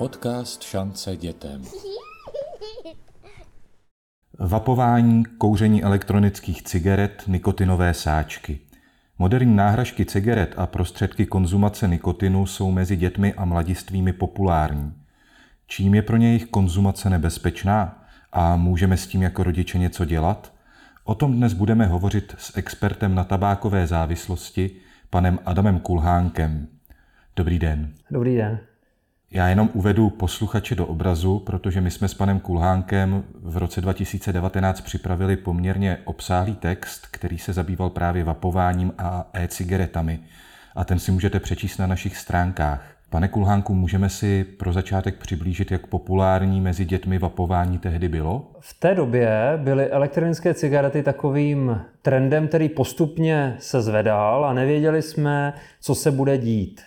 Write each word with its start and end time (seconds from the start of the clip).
Podcast 0.00 0.62
šance 0.62 1.16
dětem. 1.16 1.62
Vapování, 4.38 5.24
kouření 5.24 5.82
elektronických 5.82 6.62
cigaret, 6.62 7.22
nikotinové 7.26 7.94
sáčky. 7.94 8.58
Moderní 9.18 9.56
náhražky 9.56 10.04
cigaret 10.04 10.54
a 10.56 10.66
prostředky 10.66 11.26
konzumace 11.26 11.88
nikotinu 11.88 12.46
jsou 12.46 12.70
mezi 12.70 12.96
dětmi 12.96 13.34
a 13.34 13.44
mladistvými 13.44 14.12
populární. 14.12 14.92
Čím 15.66 15.94
je 15.94 16.02
pro 16.02 16.16
ně 16.16 16.26
jejich 16.26 16.46
konzumace 16.46 17.10
nebezpečná 17.10 18.04
a 18.32 18.56
můžeme 18.56 18.96
s 18.96 19.06
tím 19.06 19.22
jako 19.22 19.42
rodiče 19.42 19.78
něco 19.78 20.04
dělat? 20.04 20.52
O 21.04 21.14
tom 21.14 21.36
dnes 21.36 21.52
budeme 21.52 21.86
hovořit 21.86 22.34
s 22.38 22.56
expertem 22.56 23.14
na 23.14 23.24
tabákové 23.24 23.86
závislosti, 23.86 24.70
panem 25.10 25.38
Adamem 25.46 25.80
Kulhánkem. 25.80 26.68
Dobrý 27.36 27.58
den. 27.58 27.94
Dobrý 28.10 28.36
den. 28.36 28.69
Já 29.32 29.48
jenom 29.48 29.70
uvedu 29.74 30.10
posluchače 30.10 30.74
do 30.74 30.86
obrazu, 30.86 31.38
protože 31.38 31.80
my 31.80 31.90
jsme 31.90 32.08
s 32.08 32.14
panem 32.14 32.40
Kulhánkem 32.40 33.24
v 33.42 33.56
roce 33.56 33.80
2019 33.80 34.80
připravili 34.80 35.36
poměrně 35.36 35.98
obsáhlý 36.04 36.54
text, 36.54 37.06
který 37.10 37.38
se 37.38 37.52
zabýval 37.52 37.90
právě 37.90 38.24
vapováním 38.24 38.92
a 38.98 39.30
e-cigaretami. 39.32 40.20
A 40.74 40.84
ten 40.84 40.98
si 40.98 41.12
můžete 41.12 41.40
přečíst 41.40 41.78
na 41.78 41.86
našich 41.86 42.16
stránkách. 42.16 42.84
Pane 43.10 43.28
Kulhánku, 43.28 43.74
můžeme 43.74 44.08
si 44.08 44.44
pro 44.44 44.72
začátek 44.72 45.16
přiblížit, 45.16 45.70
jak 45.70 45.86
populární 45.86 46.60
mezi 46.60 46.84
dětmi 46.84 47.18
vapování 47.18 47.78
tehdy 47.78 48.08
bylo? 48.08 48.50
V 48.60 48.80
té 48.80 48.94
době 48.94 49.52
byly 49.56 49.90
elektronické 49.90 50.54
cigarety 50.54 51.02
takovým 51.02 51.80
trendem, 52.02 52.48
který 52.48 52.68
postupně 52.68 53.56
se 53.58 53.82
zvedal 53.82 54.44
a 54.44 54.52
nevěděli 54.52 55.02
jsme, 55.02 55.52
co 55.80 55.94
se 55.94 56.10
bude 56.10 56.38
dít. 56.38 56.82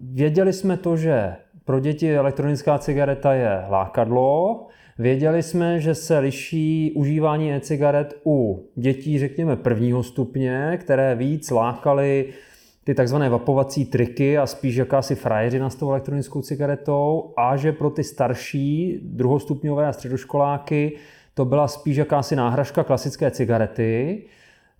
Věděli 0.00 0.52
jsme 0.52 0.76
to, 0.76 0.96
že 0.96 1.36
pro 1.64 1.80
děti 1.80 2.16
elektronická 2.16 2.78
cigareta 2.78 3.34
je 3.34 3.64
lákadlo, 3.68 4.66
Věděli 5.00 5.42
jsme, 5.42 5.80
že 5.80 5.94
se 5.94 6.18
liší 6.18 6.92
užívání 6.96 7.52
e-cigaret 7.52 8.20
u 8.26 8.66
dětí, 8.76 9.18
řekněme, 9.18 9.56
prvního 9.56 10.02
stupně, 10.02 10.78
které 10.80 11.14
víc 11.14 11.50
lákaly 11.50 12.32
ty 12.84 12.94
takzvané 12.94 13.28
vapovací 13.28 13.84
triky 13.84 14.38
a 14.38 14.46
spíš 14.46 14.76
jakási 14.76 15.14
frajeřina 15.14 15.70
s 15.70 15.74
tou 15.74 15.90
elektronickou 15.90 16.42
cigaretou 16.42 17.32
a 17.36 17.56
že 17.56 17.72
pro 17.72 17.90
ty 17.90 18.04
starší 18.04 19.00
druhostupňové 19.02 19.86
a 19.86 19.92
středoškoláky 19.92 20.96
to 21.34 21.44
byla 21.44 21.68
spíš 21.68 21.96
jakási 21.96 22.36
náhražka 22.36 22.84
klasické 22.84 23.30
cigarety. 23.30 24.22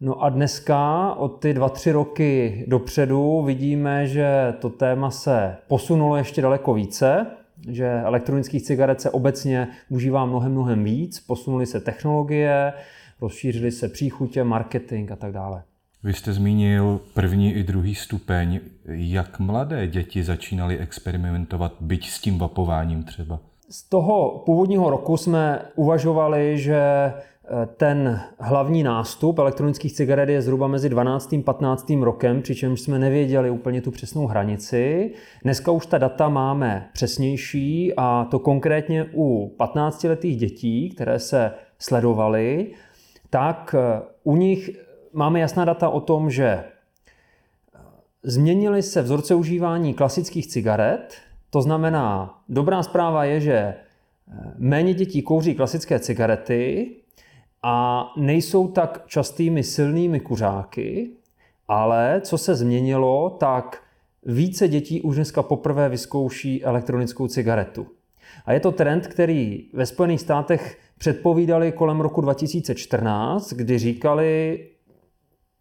No 0.03 0.23
a 0.23 0.29
dneska 0.29 1.15
od 1.15 1.29
ty 1.29 1.55
dva, 1.55 1.69
tři 1.69 1.93
roky 1.93 2.65
dopředu 2.69 3.43
vidíme, 3.43 4.07
že 4.07 4.55
to 4.61 4.71
téma 4.71 5.11
se 5.11 5.57
posunulo 5.69 6.17
ještě 6.17 6.43
daleko 6.43 6.75
více, 6.75 7.27
že 7.69 8.01
elektronických 8.05 8.63
cigaret 8.63 9.01
se 9.01 9.11
obecně 9.11 9.69
užívá 9.89 10.25
mnohem, 10.25 10.53
mnohem 10.53 10.85
víc, 10.85 11.21
posunuly 11.21 11.67
se 11.67 11.81
technologie, 11.81 12.73
rozšířily 13.21 13.71
se 13.71 13.89
příchutě, 13.89 14.45
marketing 14.45 15.13
a 15.13 15.17
tak 15.17 15.33
dále. 15.33 15.63
Vy 16.03 16.13
jste 16.13 16.33
zmínil 16.33 17.01
první 17.15 17.53
i 17.53 17.63
druhý 17.63 17.95
stupeň. 17.95 18.61
Jak 18.85 19.39
mladé 19.39 19.87
děti 19.87 20.25
začínaly 20.25 20.79
experimentovat, 20.79 21.73
byť 21.81 22.09
s 22.09 22.21
tím 22.21 22.39
vapováním 22.39 23.03
třeba? 23.03 23.39
Z 23.71 23.89
toho 23.89 24.43
původního 24.47 24.91
roku 24.91 25.17
jsme 25.17 25.63
uvažovali, 25.75 26.59
že 26.59 27.13
ten 27.77 28.21
hlavní 28.39 28.83
nástup 28.83 29.39
elektronických 29.39 29.93
cigaret 29.93 30.29
je 30.29 30.43
zhruba 30.43 30.67
mezi 30.67 30.89
12. 30.89 31.33
a 31.33 31.43
15. 31.45 31.91
rokem, 32.01 32.43
přičemž 32.43 32.81
jsme 32.81 32.99
nevěděli 32.99 33.51
úplně 33.51 33.83
tu 33.83 33.91
přesnou 33.91 34.27
hranici. 34.27 35.13
Dneska 35.45 35.73
už 35.73 35.87
ta 35.87 35.99
data 35.99 36.29
máme 36.29 36.89
přesnější 36.93 37.93
a 37.97 38.27
to 38.31 38.39
konkrétně 38.39 39.07
u 39.15 39.57
15-letých 39.59 40.37
dětí, 40.37 40.91
které 40.91 41.19
se 41.19 41.53
sledovaly, 41.79 42.71
tak 43.31 43.75
eh, 43.79 44.03
u 44.25 44.37
nich 44.37 44.71
máme 45.13 45.41
jasná 45.41 45.65
data 45.65 45.89
o 45.89 46.01
tom, 46.01 46.31
že 46.31 46.65
změnily 48.23 48.83
se 48.83 49.03
vzorce 49.03 49.35
užívání 49.35 49.95
klasických 49.95 50.47
cigaret, 50.47 51.15
to 51.51 51.63
znamená, 51.63 52.39
dobrá 52.49 52.83
zpráva 52.83 53.25
je, 53.25 53.41
že 53.41 53.75
méně 54.59 54.95
dětí 54.95 55.23
kouří 55.23 55.55
klasické 55.55 55.99
cigarety 55.99 56.91
a 57.63 58.07
nejsou 58.17 58.69
tak 58.69 59.05
častými 59.07 59.63
silnými 59.63 60.21
kuřáky, 60.21 61.11
ale 61.69 62.21
co 62.25 62.39
se 62.39 62.55
změnilo, 62.55 63.31
tak 63.31 63.83
více 64.27 64.69
dětí 64.69 65.03
už 65.03 65.17
dneska 65.17 65.43
poprvé 65.43 65.89
vyzkouší 65.89 66.65
elektronickou 66.65 67.29
cigaretu. 67.29 67.87
A 68.47 68.53
je 68.53 68.61
to 68.61 68.73
trend, 68.73 69.07
který 69.07 69.69
ve 69.73 69.87
Spojených 69.87 70.21
státech 70.21 70.79
předpovídali 70.99 71.73
kolem 71.73 72.01
roku 72.01 72.21
2014, 72.21 73.53
kdy 73.53 73.79
říkali, 73.79 74.59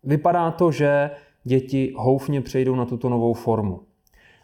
Vypadá 0.04 0.52
to, 0.52 0.72
že 0.72 1.12
děti 1.44 1.94
houfně 1.98 2.42
přejdou 2.42 2.76
na 2.76 2.86
tuto 2.86 3.10
novou 3.10 3.34
formu. 3.34 3.82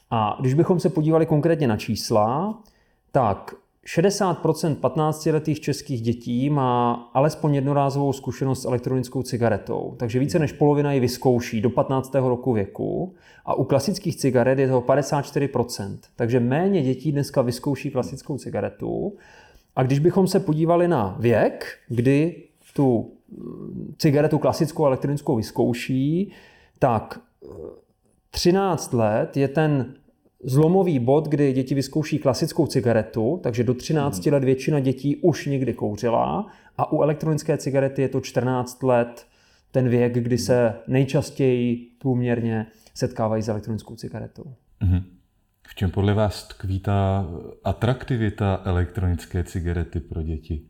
A 0.10 0.38
když 0.40 0.54
bychom 0.54 0.80
se 0.80 0.90
podívali 0.90 1.26
konkrétně 1.26 1.68
na 1.68 1.78
čísla, 1.78 2.60
tak 3.12 3.56
60% 3.85 4.75
15-letých 4.75 5.59
českých 5.59 6.01
dětí 6.01 6.50
má 6.50 6.94
alespoň 7.13 7.56
jednorázovou 7.56 8.13
zkušenost 8.13 8.62
s 8.62 8.66
elektronickou 8.66 9.23
cigaretou, 9.23 9.96
takže 9.97 10.19
více 10.19 10.40
než 10.40 10.51
polovina 10.51 10.94
ji 10.94 11.00
vyzkouší 11.00 11.62
do 11.62 11.69
15. 11.69 12.16
roku 12.16 12.53
věku 12.53 13.16
a 13.46 13.53
u 13.53 13.63
klasických 13.63 14.16
cigaret 14.16 14.59
je 14.59 14.68
to 14.68 14.81
54%. 14.81 15.97
Takže 16.16 16.40
méně 16.40 16.84
dětí 16.84 17.12
dneska 17.12 17.41
vyzkouší 17.41 17.91
klasickou 17.91 18.38
cigaretu. 18.38 19.18
A 19.75 19.84
když 19.84 20.00
bychom 20.00 20.28
se 20.28 20.40
podívali 20.40 20.88
na 20.88 21.16
věk, 21.19 21.66
kdy 21.88 22.44
tu 22.73 23.12
cigaretu 23.97 24.38
klasickou 24.38 24.85
elektronickou 24.85 25.35
vyzkouší, 25.35 26.31
tak 26.79 27.19
13 28.29 28.94
eh, 28.94 28.97
let 28.97 29.38
je 29.38 29.47
ten 29.47 29.94
zlomový 30.46 31.00
bod, 31.00 31.28
kdy 31.28 31.54
děti 31.54 31.76
vyzkouší 31.76 32.20
klasickou 32.20 32.68
cigaretu, 32.68 33.40
takže 33.44 33.64
do 33.64 33.74
13 33.74 34.26
let 34.26 34.44
většina 34.44 34.80
dětí 34.80 35.16
už 35.16 35.46
někdy 35.46 35.74
kouřila 35.74 36.48
a 36.78 36.92
u 36.92 37.02
elektronické 37.02 37.58
cigarety 37.58 38.02
je 38.02 38.10
to 38.10 38.22
14 38.22 38.84
let 38.84 39.26
ten 39.72 39.90
věk, 39.90 40.14
kdy 40.14 40.38
se 40.38 40.74
nejčastěji 40.88 41.90
průměrně 42.00 42.66
setkávají 42.94 43.44
s 43.44 43.50
elektronickou 43.50 43.96
cigaretou. 43.96 44.54
Mhm. 44.84 45.04
V 45.68 45.76
čem 45.76 45.92
podle 45.92 46.14
vás 46.14 46.48
tkví 46.48 46.80
ta 46.80 47.28
atraktivita 47.64 48.62
elektronické 48.66 49.44
cigarety 49.44 50.00
pro 50.00 50.22
děti? 50.22 50.62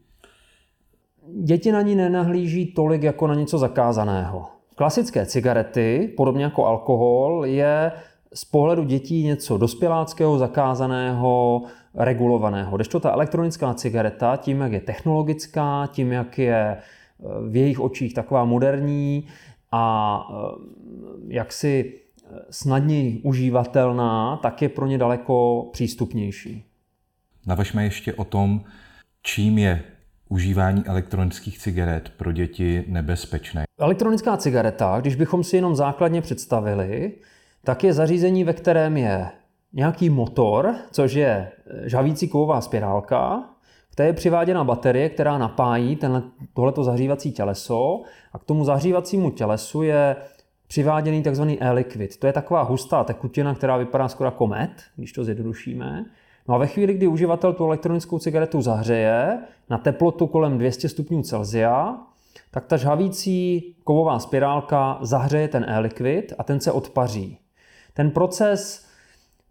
děti 1.43 1.71
na 1.71 1.81
ní 1.81 1.95
nenahlíží 1.95 2.65
tolik 2.65 3.03
jako 3.03 3.27
na 3.27 3.35
něco 3.35 3.57
zakázaného. 3.57 4.45
Klasické 4.75 5.25
cigarety, 5.25 6.13
podobně 6.17 6.43
jako 6.43 6.65
alkohol, 6.65 7.45
je 7.45 7.91
z 8.35 8.45
pohledu 8.45 8.83
dětí 8.83 9.23
něco 9.23 9.57
dospěláckého, 9.57 10.37
zakázaného, 10.37 11.63
regulovaného. 11.93 12.75
Kdežto 12.75 12.99
ta 12.99 13.11
elektronická 13.11 13.73
cigareta, 13.73 14.37
tím, 14.37 14.61
jak 14.61 14.71
je 14.71 14.81
technologická, 14.81 15.89
tím, 15.91 16.11
jak 16.11 16.37
je 16.37 16.77
eh, 16.77 16.79
v 17.49 17.55
jejich 17.55 17.79
očích 17.79 18.13
taková 18.13 18.45
moderní 18.45 19.27
a 19.71 20.27
eh, 20.29 20.35
jaksi 21.27 21.93
eh, 21.93 22.39
snadněji 22.49 23.21
užívatelná, 23.23 24.37
tak 24.37 24.61
je 24.61 24.69
pro 24.69 24.87
ně 24.87 24.97
daleko 24.97 25.65
přístupnější. 25.73 26.65
Navažme 27.47 27.83
ještě 27.83 28.13
o 28.13 28.23
tom, 28.23 28.61
čím 29.21 29.57
je 29.57 29.83
užívání 30.29 30.85
elektronických 30.85 31.59
cigaret 31.59 32.11
pro 32.17 32.31
děti 32.31 32.83
nebezpečné? 32.87 33.63
Elektronická 33.79 34.37
cigareta, 34.37 34.97
když 35.01 35.15
bychom 35.15 35.43
si 35.43 35.55
jenom 35.55 35.75
základně 35.75 36.21
představili, 36.21 37.11
tak 37.65 37.83
je 37.83 37.93
zařízení, 37.93 38.43
ve 38.43 38.53
kterém 38.53 38.97
je 38.97 39.29
nějaký 39.73 40.09
motor, 40.09 40.75
což 40.91 41.13
je 41.13 41.51
eh, 41.67 41.89
žavící 41.89 42.27
kovová 42.27 42.61
spirálka, 42.61 43.49
které 43.91 44.09
je 44.09 44.13
přiváděna 44.13 44.63
baterie, 44.63 45.09
která 45.09 45.37
napájí 45.37 45.95
tenhle, 45.95 46.23
tohleto 46.53 46.83
zahřívací 46.83 47.31
těleso 47.31 48.01
a 48.33 48.39
k 48.39 48.43
tomu 48.43 48.65
zahřívacímu 48.65 49.31
tělesu 49.31 49.81
je 49.81 50.15
přiváděný 50.67 51.23
tzv. 51.23 51.43
e-liquid. 51.59 52.17
To 52.17 52.27
je 52.27 52.33
taková 52.33 52.61
hustá 52.61 53.03
tekutina, 53.03 53.55
která 53.55 53.77
vypadá 53.77 54.07
skoro 54.07 54.27
jako 54.27 54.47
med, 54.47 54.71
když 54.95 55.11
to 55.11 55.23
zjednodušíme. 55.23 56.05
No 56.47 56.55
a 56.55 56.57
ve 56.57 56.67
chvíli, 56.67 56.93
kdy 56.93 57.07
uživatel 57.07 57.53
tu 57.53 57.65
elektronickou 57.65 58.19
cigaretu 58.19 58.61
zahřeje 58.61 59.39
na 59.69 59.77
teplotu 59.77 60.27
kolem 60.27 60.57
200 60.57 60.89
stupňů 60.89 61.21
Celsia, 61.21 61.97
tak 62.51 62.65
ta 62.65 62.77
žhavící 62.77 63.75
kovová 63.83 64.19
spirálka 64.19 64.97
zahřeje 65.01 65.47
ten 65.47 65.65
e-liquid 65.67 66.33
a 66.37 66.43
ten 66.43 66.59
se 66.59 66.71
odpaří. 66.71 67.37
Ten 67.95 68.11
proces 68.11 68.85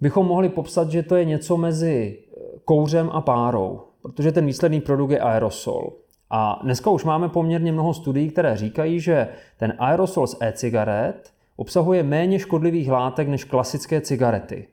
bychom 0.00 0.26
mohli 0.26 0.48
popsat, 0.48 0.90
že 0.90 1.02
to 1.02 1.16
je 1.16 1.24
něco 1.24 1.56
mezi 1.56 2.18
kouřem 2.64 3.10
a 3.12 3.20
párou, 3.20 3.80
protože 4.02 4.32
ten 4.32 4.46
výsledný 4.46 4.80
produkt 4.80 5.10
je 5.10 5.20
aerosol. 5.20 5.92
A 6.30 6.60
dneska 6.62 6.90
už 6.90 7.04
máme 7.04 7.28
poměrně 7.28 7.72
mnoho 7.72 7.94
studií, 7.94 8.30
které 8.30 8.56
říkají, 8.56 9.00
že 9.00 9.28
ten 9.56 9.74
aerosol 9.78 10.26
z 10.26 10.36
e-cigaret 10.40 11.32
obsahuje 11.56 12.02
méně 12.02 12.38
škodlivých 12.38 12.90
látek 12.90 13.28
než 13.28 13.44
klasické 13.44 14.00
cigarety. 14.00 14.68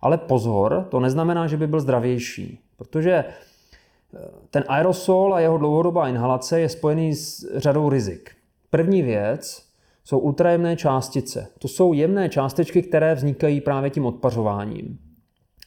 Ale 0.00 0.18
pozor, 0.18 0.86
to 0.90 1.00
neznamená, 1.00 1.46
že 1.46 1.56
by 1.56 1.66
byl 1.66 1.80
zdravější, 1.80 2.60
protože 2.76 3.12
eh, 3.14 4.18
ten 4.50 4.64
aerosol 4.68 5.34
a 5.34 5.40
jeho 5.40 5.58
dlouhodobá 5.58 6.08
inhalace 6.08 6.60
je 6.60 6.68
spojený 6.68 7.14
s 7.14 7.56
řadou 7.56 7.88
rizik. 7.88 8.30
První 8.70 9.02
věc 9.02 9.63
jsou 10.04 10.18
ultrajemné 10.18 10.76
částice. 10.76 11.48
To 11.58 11.68
jsou 11.68 11.92
jemné 11.92 12.28
částečky, 12.28 12.82
které 12.82 13.14
vznikají 13.14 13.60
právě 13.60 13.90
tím 13.90 14.06
odpařováním. 14.06 14.98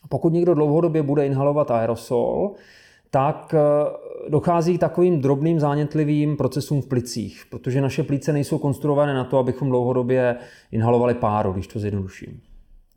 Pokud 0.09 0.33
někdo 0.33 0.53
dlouhodobě 0.53 1.03
bude 1.03 1.25
inhalovat 1.25 1.71
aerosol, 1.71 2.51
tak 3.11 3.55
eh, 3.57 3.59
dochází 4.29 4.77
k 4.77 4.79
takovým 4.79 5.21
drobným 5.21 5.59
zánětlivým 5.59 6.37
procesům 6.37 6.81
v 6.81 6.87
plicích, 6.87 7.43
protože 7.49 7.81
naše 7.81 8.03
plíce 8.03 8.33
nejsou 8.33 8.57
konstruované 8.57 9.13
na 9.13 9.23
to, 9.23 9.37
abychom 9.37 9.69
dlouhodobě 9.69 10.35
inhalovali 10.71 11.13
páru, 11.13 11.53
když 11.53 11.67
to 11.67 11.79
zjednoduším. 11.79 12.41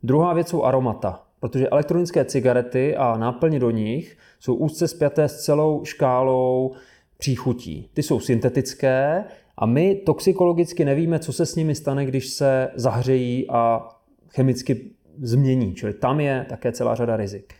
Druhá 0.03 0.33
věc 0.33 0.47
jsou 0.47 0.63
aromata, 0.63 1.23
protože 1.39 1.69
elektronické 1.69 2.25
cigarety 2.25 2.95
a 2.95 3.17
náplně 3.17 3.59
do 3.59 3.71
nich 3.71 4.17
jsou 4.39 4.55
úzce 4.55 4.87
spjaté 4.87 5.27
s 5.27 5.43
celou 5.43 5.85
škálou 5.85 6.71
příchutí. 7.17 7.89
Ty 7.93 8.03
jsou 8.03 8.19
syntetické 8.19 9.23
a 9.61 9.65
my 9.65 9.95
toxikologicky 9.95 10.85
nevíme, 10.85 11.19
co 11.19 11.33
se 11.33 11.45
s 11.45 11.55
nimi 11.55 11.75
stane, 11.75 12.05
když 12.05 12.29
se 12.29 12.69
zahřejí 12.75 13.49
a 13.49 13.89
chemicky 14.29 14.91
změní. 15.21 15.75
Čili 15.75 15.93
tam 15.93 16.19
je 16.19 16.45
také 16.49 16.71
celá 16.71 16.95
řada 16.95 17.17
rizik. 17.17 17.53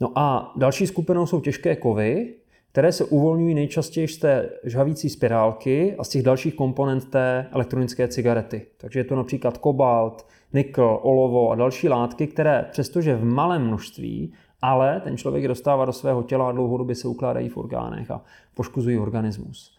No 0.00 0.18
a 0.18 0.52
další 0.56 0.86
skupinou 0.86 1.26
jsou 1.26 1.40
těžké 1.40 1.76
kovy, 1.76 2.34
které 2.72 2.92
se 2.92 3.04
uvolňují 3.04 3.54
nejčastěji 3.54 4.08
z 4.08 4.18
té 4.18 4.50
žhavící 4.64 5.08
spirálky 5.08 5.94
a 5.98 6.04
z 6.04 6.08
těch 6.08 6.22
dalších 6.22 6.54
komponent 6.54 7.10
té 7.10 7.46
elektronické 7.52 8.08
cigarety. 8.08 8.66
Takže 8.76 9.00
je 9.00 9.04
to 9.04 9.16
například 9.16 9.58
kobalt, 9.58 10.26
nikl, 10.52 10.98
olovo 11.02 11.50
a 11.50 11.54
další 11.54 11.88
látky, 11.88 12.26
které 12.26 12.66
přestože 12.70 13.16
v 13.16 13.24
malém 13.24 13.66
množství, 13.66 14.32
ale 14.62 15.00
ten 15.00 15.16
člověk 15.16 15.48
dostává 15.48 15.84
do 15.84 15.92
svého 15.92 16.22
těla 16.22 16.48
a 16.48 16.52
dlouhodobě 16.52 16.94
se 16.94 17.08
ukládají 17.08 17.48
v 17.48 17.56
orgánech 17.56 18.10
a 18.10 18.24
poškozují 18.54 18.98
organismus. 18.98 19.78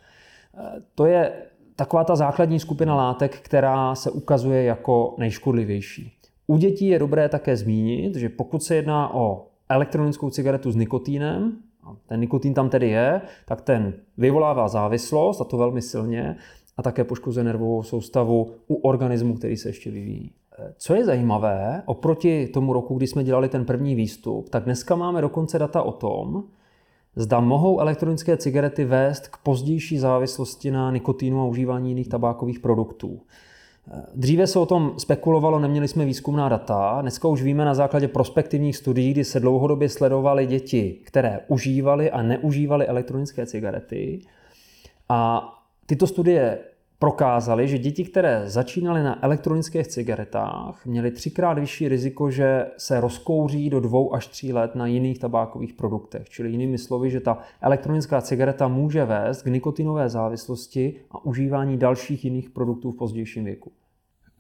E, 0.58 0.82
to 0.96 1.06
je 1.06 1.32
taková 1.76 2.04
ta 2.04 2.16
základní 2.16 2.60
skupina 2.60 2.96
látek, 2.96 3.40
která 3.40 3.96
se 3.96 4.12
ukazuje 4.12 4.64
jako 4.64 5.16
nejškodlivější. 5.18 6.12
U 6.48 6.58
dětí 6.58 6.88
je 6.88 7.00
dobré 7.00 7.30
také 7.30 7.58
zmínit, 7.58 8.16
že 8.16 8.30
pokud 8.30 8.64
se 8.64 8.76
jedná 8.76 9.14
o 9.14 9.48
elektronickou 9.70 10.30
cigaretu 10.30 10.72
s 10.72 10.76
nikotínem, 10.76 11.58
a 11.84 11.96
ten 12.08 12.20
nikotín 12.20 12.54
tam 12.54 12.70
tedy 12.70 12.90
je, 12.90 13.22
tak 13.46 13.62
ten 13.62 13.94
vyvolává 14.18 14.68
závislost, 14.68 15.42
a 15.42 15.44
to 15.44 15.58
velmi 15.58 15.82
silně, 15.82 16.38
a 16.78 16.84
také 16.84 17.04
poškozuje 17.04 17.44
nervovou 17.44 17.84
soustavu 17.84 18.52
u 18.68 18.76
organismu, 18.76 19.34
který 19.34 19.58
se 19.58 19.70
ještě 19.70 19.92
vyvíjí. 19.92 20.32
Co 20.78 20.96
je 20.96 21.06
zajímavé, 21.06 21.84
oproti 21.86 22.48
tomu 22.48 22.74
roku, 22.74 22.96
kdy 22.96 23.08
jsme 23.08 23.24
dělali 23.24 23.50
ten 23.50 23.66
první 23.66 23.96
výstup, 23.96 24.50
tak 24.50 24.64
dneska 24.64 24.96
máme 24.96 25.22
dokonce 25.22 25.60
data 25.60 25.82
o 25.82 25.92
tom, 25.92 26.44
zda 27.16 27.40
mohou 27.40 27.80
elektronické 27.80 28.38
cigarety 28.38 28.86
vést 28.86 29.28
k 29.28 29.38
pozdější 29.38 29.98
závislosti 29.98 30.72
na 30.72 30.92
nikotínu 30.92 31.42
a 31.42 31.46
užívání 31.46 31.90
jiných 31.90 32.10
tabákových 32.10 32.60
produktů. 32.60 33.22
Dříve 34.16 34.48
se 34.48 34.60
o 34.60 34.66
tom 34.66 34.94
spekulovalo, 34.98 35.60
neměli 35.60 35.88
jsme 35.88 36.06
výzkumná 36.06 36.50
data. 36.50 36.98
Dneska 37.02 37.28
už 37.28 37.42
víme 37.42 37.66
na 37.66 37.74
základě 37.74 38.08
prospektivních 38.08 38.78
studií, 38.78 39.12
kdy 39.12 39.24
se 39.24 39.40
dlouhodobě 39.40 39.90
sledovaly 39.90 40.46
děti, 40.46 41.00
které 41.04 41.40
užívaly 41.48 42.12
a 42.12 42.22
neužívaly 42.22 42.88
elektronické 42.88 43.46
cigarety. 43.46 44.22
A 45.10 45.50
tyto 45.86 46.08
studie 46.08 46.60
prokázaly, 47.06 47.68
že 47.68 47.78
děti, 47.78 48.04
které 48.04 48.44
začínaly 48.46 49.04
na 49.04 49.26
elektronických 49.26 49.88
cigaretách, 49.88 50.86
měly 50.86 51.12
třikrát 51.12 51.60
vyšší 51.60 51.88
riziko, 51.88 52.32
že 52.32 52.66
se 52.78 53.02
rozkouří 53.02 53.70
do 53.70 53.80
dvou 53.80 54.16
až 54.16 54.28
tří 54.28 54.54
let 54.54 54.76
na 54.76 54.88
jiných 54.88 55.20
tabákových 55.20 55.74
produktech. 55.74 56.30
Čili 56.30 56.50
jinými 56.50 56.78
slovy, 56.78 57.12
že 57.12 57.20
ta 57.20 57.38
elektronická 57.62 58.22
cigareta 58.22 58.68
může 58.68 59.06
vést 59.06 59.42
k 59.42 59.48
nikotinové 59.48 60.10
závislosti 60.10 60.96
a 61.12 61.26
užívání 61.26 61.78
dalších 61.78 62.26
jiných 62.26 62.50
produktů 62.50 62.92
v 62.92 62.98
pozdějším 62.98 63.46
věku. 63.46 63.72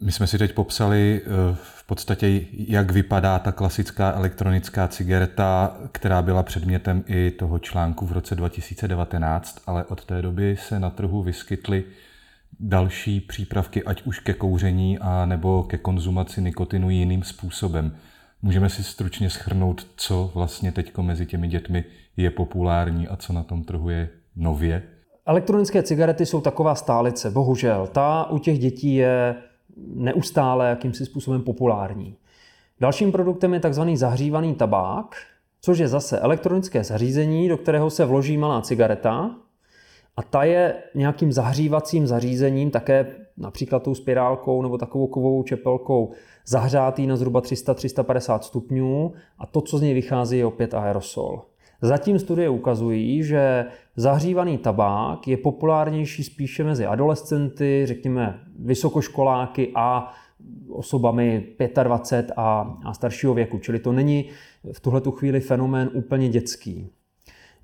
My 0.01 0.11
jsme 0.11 0.27
si 0.27 0.37
teď 0.37 0.53
popsali 0.53 1.21
eh, 1.23 1.29
v 1.53 1.87
podstatě, 1.87 2.45
jak 2.51 2.91
vypadá 2.91 3.39
ta 3.39 3.51
klasická 3.51 4.11
elektronická 4.11 4.87
cigareta, 4.87 5.77
která 5.91 6.21
byla 6.21 6.43
předmětem 6.43 7.03
i 7.07 7.31
toho 7.31 7.59
článku 7.59 8.05
v 8.05 8.11
roce 8.11 8.35
2019, 8.35 9.61
ale 9.67 9.85
od 9.85 10.05
té 10.05 10.21
doby 10.21 10.57
se 10.59 10.79
na 10.79 10.89
trhu 10.89 11.23
vyskytly 11.23 11.83
další 12.59 13.21
přípravky, 13.21 13.83
ať 13.83 14.03
už 14.03 14.19
ke 14.19 14.33
kouření 14.33 14.99
a 14.99 15.25
nebo 15.25 15.63
ke 15.63 15.77
konzumaci 15.77 16.41
nikotinu 16.41 16.89
jiným 16.89 17.23
způsobem. 17.23 17.95
Můžeme 18.41 18.69
si 18.69 18.83
stručně 18.83 19.29
schrnout, 19.29 19.87
co 19.95 20.31
vlastně 20.35 20.71
teď 20.71 20.97
mezi 20.97 21.25
těmi 21.25 21.47
dětmi 21.47 21.83
je 22.17 22.31
populární 22.31 23.07
a 23.07 23.15
co 23.15 23.33
na 23.33 23.43
tom 23.43 23.63
trhu 23.63 23.89
je 23.89 24.09
nově? 24.35 24.83
Elektronické 25.25 25.83
cigarety 25.83 26.25
jsou 26.25 26.41
taková 26.41 26.75
stálice, 26.75 27.31
bohužel. 27.31 27.87
Ta 27.87 28.29
u 28.29 28.39
těch 28.39 28.59
dětí 28.59 28.95
je 28.95 29.35
neustále 29.95 30.69
jakýmsi 30.69 31.05
způsobem 31.05 31.41
populární. 31.41 32.15
Dalším 32.79 33.11
produktem 33.11 33.53
je 33.53 33.59
tzv. 33.59 33.81
zahřívaný 33.93 34.55
tabák, 34.55 35.15
což 35.61 35.77
je 35.77 35.87
zase 35.87 36.19
elektronické 36.19 36.83
zařízení, 36.83 37.49
do 37.49 37.57
kterého 37.57 37.89
se 37.89 38.05
vloží 38.05 38.37
malá 38.37 38.61
cigareta 38.61 39.35
a 40.17 40.23
ta 40.23 40.43
je 40.43 40.75
nějakým 40.95 41.31
zahřívacím 41.31 42.07
zařízením, 42.07 42.71
také 42.71 43.15
například 43.37 43.83
tou 43.83 43.95
spirálkou 43.95 44.61
nebo 44.61 44.77
takovou 44.77 45.07
kovovou 45.07 45.43
čepelkou 45.43 46.11
zahřátý 46.45 47.07
na 47.07 47.15
zhruba 47.15 47.41
300-350 47.41 48.39
stupňů 48.39 49.13
a 49.39 49.45
to, 49.45 49.61
co 49.61 49.77
z 49.77 49.81
něj 49.81 49.93
vychází, 49.93 50.37
je 50.37 50.45
opět 50.45 50.73
aerosol. 50.73 51.41
Zatím 51.81 52.19
studie 52.19 52.49
ukazují, 52.49 53.23
že 53.23 53.65
zahřívaný 53.95 54.57
tabák 54.57 55.27
je 55.27 55.37
populárnější 55.37 56.23
spíše 56.23 56.63
mezi 56.63 56.85
adolescenty, 56.85 57.83
řekněme 57.85 58.39
vysokoškoláky 58.59 59.71
a 59.75 60.13
osobami 60.69 61.47
25 61.83 62.33
a, 62.37 62.77
a 62.85 62.93
staršího 62.93 63.33
věku. 63.33 63.59
Čili 63.59 63.79
to 63.79 63.91
není 63.91 64.29
v 64.71 64.79
tuhle 64.79 65.01
chvíli 65.15 65.39
fenomén 65.39 65.89
úplně 65.93 66.29
dětský. 66.29 66.89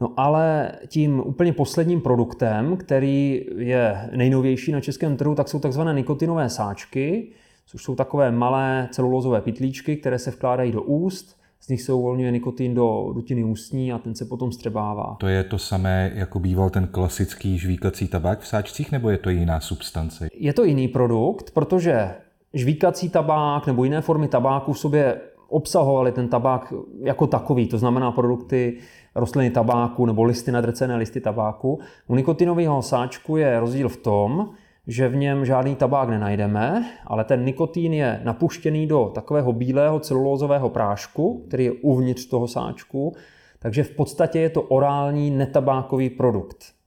No 0.02 0.14
ale 0.18 0.72
tím 0.88 1.20
úplně 1.20 1.54
posledním 1.54 2.02
produktem, 2.02 2.78
který 2.78 3.46
je 3.58 4.10
nejnovější 4.16 4.72
na 4.72 4.82
českém 4.82 5.18
trhu, 5.18 5.36
tak 5.36 5.48
jsou 5.48 5.60
takzvané 5.60 5.94
nikotinové 5.94 6.50
sáčky, 6.50 7.32
což 7.66 7.84
jsou 7.84 7.96
takové 7.96 8.32
malé 8.32 8.88
celulózové 8.92 9.42
pitlíčky, 9.42 9.98
které 9.98 10.20
se 10.20 10.32
vkládají 10.32 10.72
do 10.72 10.82
úst, 10.82 11.42
z 11.60 11.70
nich 11.70 11.82
se 11.82 11.94
uvolňuje 11.94 12.32
nikotin 12.32 12.74
do 12.74 13.12
dutiny 13.14 13.44
ústní 13.44 13.94
a 13.94 13.98
ten 13.98 14.16
se 14.16 14.26
potom 14.26 14.52
střebává. 14.52 15.18
To 15.20 15.28
je 15.28 15.44
to 15.44 15.58
samé, 15.58 16.12
jako 16.16 16.40
býval 16.40 16.70
ten 16.70 16.88
klasický 16.88 17.58
žvíkací 17.58 18.08
tabák 18.08 18.40
v 18.40 18.48
sáčcích, 18.48 18.92
nebo 18.92 19.10
je 19.10 19.18
to 19.18 19.30
jiná 19.30 19.60
substance? 19.60 20.28
Je 20.34 20.54
to 20.54 20.64
jiný 20.64 20.88
produkt, 20.88 21.52
protože 21.52 22.16
žvíkací 22.54 23.10
tabák 23.10 23.68
nebo 23.68 23.84
jiné 23.84 24.02
formy 24.02 24.28
tabáku 24.28 24.74
v 24.74 24.80
sobě 24.80 25.22
obsahovaly 25.48 26.12
ten 26.12 26.28
tabák 26.28 26.74
jako 27.04 27.28
takový, 27.28 27.68
to 27.68 27.78
znamená 27.78 28.12
produkty 28.12 28.78
rostliny 29.16 29.50
tabáku 29.50 30.06
nebo 30.06 30.24
listy 30.24 30.52
nadrcené 30.52 30.96
listy 30.96 31.22
tabáku. 31.22 31.80
U 32.08 32.16
nikotinového 32.16 32.82
sáčku 32.82 33.38
je 33.38 33.60
rozdíl 33.60 33.90
v 33.90 33.98
tom, 33.98 34.50
že 34.88 35.08
v 35.08 35.16
něm 35.16 35.46
žádný 35.46 35.76
tabák 35.76 36.10
nenajdeme, 36.10 36.92
ale 37.08 37.24
ten 37.24 37.46
nikotin 37.46 37.94
je 37.94 38.22
napuštěný 38.24 38.88
do 38.88 39.12
takového 39.16 39.54
bílého 39.54 40.00
celulózového 40.00 40.70
prášku, 40.70 41.44
který 41.48 41.66
je 41.66 41.72
uvnitř 41.72 42.26
toho 42.26 42.48
sáčku, 42.48 43.16
takže 43.60 43.84
v 43.84 43.96
podstatě 43.96 44.40
je 44.40 44.50
to 44.50 44.62
orální 44.62 45.32
netabákový 45.32 46.10
produkt. 46.10 46.81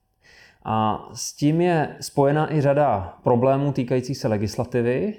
A 0.64 1.08
s 1.12 1.36
tím 1.36 1.60
je 1.60 1.96
spojena 2.00 2.54
i 2.54 2.60
řada 2.60 3.18
problémů 3.22 3.72
týkajících 3.72 4.18
se 4.18 4.28
legislativy, 4.28 5.14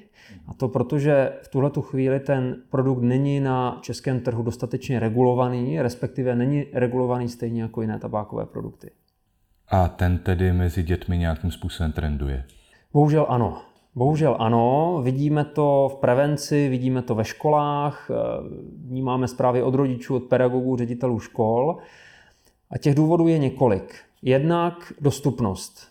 a 0.47 0.53
to 0.53 0.67
proto, 0.67 0.99
že 0.99 1.33
v 1.41 1.47
tuhle 1.47 1.71
chvíli 1.81 2.19
ten 2.19 2.55
produkt 2.69 3.01
není 3.01 3.39
na 3.39 3.77
českém 3.81 4.19
trhu 4.19 4.43
dostatečně 4.43 4.99
regulovaný, 4.99 5.81
respektive 5.81 6.35
není 6.35 6.65
regulovaný 6.73 7.29
stejně 7.29 7.61
jako 7.61 7.81
jiné 7.81 7.99
tabákové 7.99 8.45
produkty. 8.45 8.91
A 9.67 9.87
ten 9.87 10.17
tedy 10.17 10.53
mezi 10.53 10.83
dětmi 10.83 11.17
nějakým 11.17 11.51
způsobem 11.51 11.91
trenduje? 11.91 12.43
Bohužel 12.93 13.25
ano. 13.29 13.61
Bohužel 13.95 14.35
ano, 14.39 14.99
vidíme 15.03 15.45
to 15.45 15.89
v 15.93 15.95
prevenci, 15.95 16.69
vidíme 16.69 17.01
to 17.01 17.15
ve 17.15 17.25
školách, 17.25 18.11
vnímáme 18.85 19.27
zprávy 19.27 19.63
od 19.63 19.75
rodičů, 19.75 20.15
od 20.15 20.23
pedagogů, 20.23 20.77
ředitelů 20.77 21.19
škol. 21.19 21.77
A 22.69 22.77
těch 22.77 22.95
důvodů 22.95 23.27
je 23.27 23.37
několik. 23.37 23.95
Jednak 24.27 24.94
dostupnost. 25.01 25.88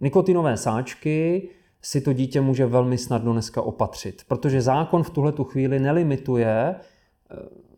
Nikotinové 0.00 0.56
sáčky 0.56 1.48
si 1.82 2.00
to 2.00 2.12
dítě 2.12 2.40
může 2.40 2.66
velmi 2.66 2.98
snadno 2.98 3.32
dneska 3.32 3.62
opatřit, 3.62 4.22
protože 4.28 4.60
zákon 4.60 5.02
v 5.02 5.10
tuhle 5.10 5.32
chvíli 5.44 5.78
nelimituje 5.78 6.74
eh, 6.74 7.36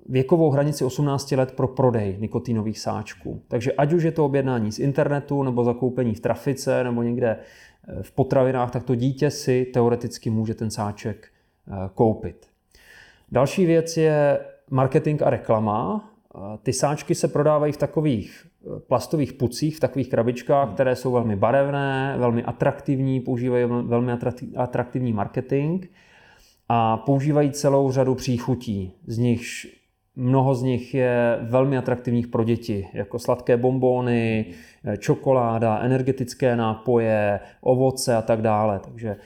věkovou 0.08 0.50
hranici 0.50 0.84
18 0.84 1.32
let 1.32 1.52
pro 1.52 1.68
prodej 1.68 2.16
nikotinových 2.20 2.78
sáčků. 2.78 3.42
Takže 3.48 3.72
ať 3.72 3.92
už 3.92 4.02
je 4.02 4.12
to 4.12 4.24
objednání 4.24 4.72
z 4.72 4.78
internetu 4.78 5.42
nebo 5.42 5.64
zakoupení 5.64 6.14
v 6.14 6.20
trafice 6.20 6.84
nebo 6.84 7.02
někde 7.02 7.36
eh, 7.38 8.02
v 8.02 8.12
potravinách, 8.12 8.70
tak 8.70 8.82
to 8.82 8.94
dítě 8.94 9.30
si 9.30 9.64
teoreticky 9.64 10.30
může 10.30 10.54
ten 10.54 10.70
sáček 10.70 11.28
eh, 11.28 11.72
koupit. 11.94 12.46
Další 13.32 13.66
věc 13.66 13.96
je 13.96 14.40
marketing 14.70 15.22
a 15.22 15.30
reklama. 15.30 16.10
Ty 16.62 16.72
sáčky 16.72 17.14
se 17.14 17.28
prodávají 17.28 17.72
v 17.72 17.76
takových 17.76 18.46
plastových 18.86 19.32
pucích, 19.32 19.76
v 19.76 19.80
takových 19.80 20.08
krabičkách, 20.08 20.74
které 20.74 20.96
jsou 20.96 21.12
velmi 21.12 21.36
barevné, 21.36 22.14
velmi 22.18 22.44
atraktivní, 22.44 23.20
používají 23.20 23.64
velmi 23.66 24.12
atraktivní 24.56 25.12
marketing 25.12 25.86
a 26.68 26.96
používají 26.96 27.50
celou 27.50 27.92
řadu 27.92 28.14
příchutí, 28.14 28.92
z 29.06 29.18
nichž 29.18 29.66
Mnoho 30.16 30.54
z 30.54 30.62
nich 30.62 30.94
je 30.94 31.38
velmi 31.42 31.78
atraktivních 31.78 32.28
pro 32.28 32.44
děti, 32.44 32.88
jako 32.92 33.18
sladké 33.18 33.56
bombóny, 33.56 34.46
čokoláda, 34.98 35.78
energetické 35.78 36.56
nápoje, 36.56 37.40
ovoce 37.60 38.16
a 38.16 38.22
tak 38.22 38.42
dále. 38.42 38.80
Takže 38.84 39.16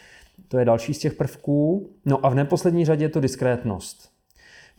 to 0.49 0.59
je 0.59 0.65
další 0.65 0.95
z 0.95 0.99
těch 0.99 1.15
prvků. 1.15 1.91
No 2.05 2.27
a 2.27 2.29
v 2.29 2.35
neposlední 2.35 2.85
řadě 2.85 3.05
je 3.05 3.09
to 3.09 3.21
diskrétnost. 3.21 4.11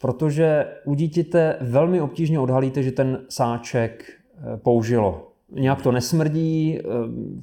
Protože 0.01 0.67
u 0.85 0.95
dítěte 0.95 1.57
velmi 1.61 2.01
obtížně 2.01 2.39
odhalíte, 2.39 2.83
že 2.83 2.91
ten 2.91 3.25
sáček 3.29 4.18
použilo. 4.63 5.29
Nějak 5.51 5.81
to 5.81 5.91
nesmrdí, 5.91 6.79
eh, 6.79 6.83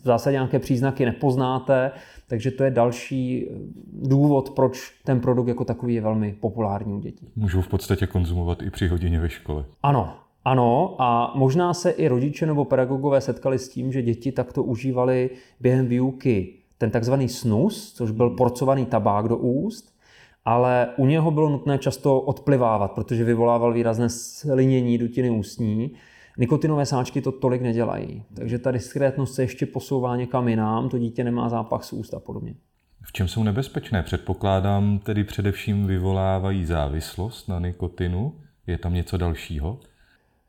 v 0.03 0.05
zásadě 0.05 0.35
nějaké 0.35 0.59
příznaky 0.59 1.05
nepoznáte, 1.05 1.91
takže 2.29 2.51
to 2.51 2.65
je 2.65 2.71
další 2.71 3.47
eh, 3.47 3.55
důvod, 3.93 4.51
proč 4.51 4.93
ten 5.05 5.21
produkt 5.21 5.49
jako 5.49 5.65
takový 5.65 5.95
je 5.95 6.01
velmi 6.01 6.33
populární 6.41 6.95
u 6.95 6.99
dětí. 6.99 7.29
Můžou 7.37 7.61
v 7.61 7.69
podstatě 7.69 8.07
konzumovat 8.07 8.63
i 8.63 8.71
při 8.71 8.89
hodině 8.89 9.21
ve 9.21 9.29
škole. 9.29 9.65
Ano, 9.83 10.15
ano, 10.45 10.97
a 10.99 11.33
možná 11.35 11.75
se 11.75 11.91
i 11.91 12.09
rodiče 12.09 12.47
nebo 12.47 12.65
pedagogové 12.65 13.21
setkali 13.21 13.59
s 13.59 13.69
tím, 13.69 13.93
že 13.93 14.03
děti 14.03 14.33
takto 14.33 14.63
užívali 14.63 15.31
během 15.61 15.87
výuky 15.87 16.55
ten 16.79 16.91
takzvaný 16.91 17.29
snus, 17.29 17.93
což 17.93 18.11
byl 18.11 18.31
porcovaný 18.31 18.87
tabák 18.87 19.29
do 19.29 19.37
úst, 19.37 19.97
ale 20.45 20.89
u 20.97 21.07
něho 21.07 21.31
bylo 21.31 21.49
nutné 21.49 21.79
často 21.79 22.21
odplivávat, 22.21 22.93
protože 22.93 23.25
vyvolával 23.25 23.73
výrazné 23.73 24.09
slinění 24.09 24.99
dutiny 24.99 25.31
ústní 25.31 25.91
Nikotinové 26.39 26.87
sáčky 26.87 27.21
to 27.23 27.33
tolik 27.33 27.63
nedělají, 27.63 28.23
takže 28.35 28.59
ta 28.59 28.71
diskrétnost 28.71 29.35
se 29.35 29.43
ještě 29.43 29.67
posouvá 29.67 30.17
někam 30.17 30.49
jinam, 30.49 30.89
to 30.89 30.99
dítě 30.99 31.25
nemá 31.25 31.49
zápach 31.49 31.85
z 31.85 31.93
úst 31.93 32.15
a 32.15 32.21
podobně. 32.21 32.55
V 33.03 33.13
čem 33.13 33.29
jsou 33.29 33.43
nebezpečné? 33.43 34.03
Předpokládám, 34.03 34.99
tedy 34.99 35.25
především 35.25 35.87
vyvolávají 35.87 36.65
závislost 36.65 37.49
na 37.49 37.59
nikotinu. 37.59 38.35
Je 38.67 38.79
tam 38.79 38.95
něco 38.95 39.17
dalšího? 39.17 39.81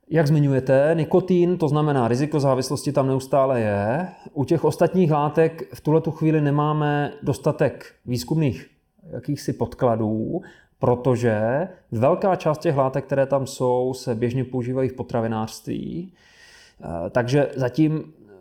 Jak 0.10 0.28
zmiňujete, 0.28 0.92
nikotin, 0.94 1.58
to 1.58 1.68
znamená 1.68 2.08
riziko 2.08 2.40
závislosti 2.40 2.92
tam 2.92 3.08
neustále 3.08 3.62
je. 3.62 4.08
U 4.34 4.46
těch 4.46 4.66
ostatních 4.66 5.12
látek 5.12 5.74
v 5.74 5.82
tuhle 5.82 6.02
chvíli 6.12 6.42
nemáme 6.42 7.14
dostatek 7.24 7.96
výzkumných 8.06 8.70
jakýchsi 9.14 9.54
podkladů, 9.54 10.42
protože 10.80 11.68
velká 11.92 12.36
část 12.36 12.58
těch 12.58 12.78
látek, 12.78 13.06
které 13.06 13.26
tam 13.26 13.48
jsou, 13.48 13.94
se 13.94 14.16
běžně 14.16 14.44
používají 14.44 14.90
v 14.90 14.94
potravinářství. 14.94 16.14
Eh, 16.82 17.10
takže 17.10 17.50
zatím 17.56 18.04
eh, 18.04 18.34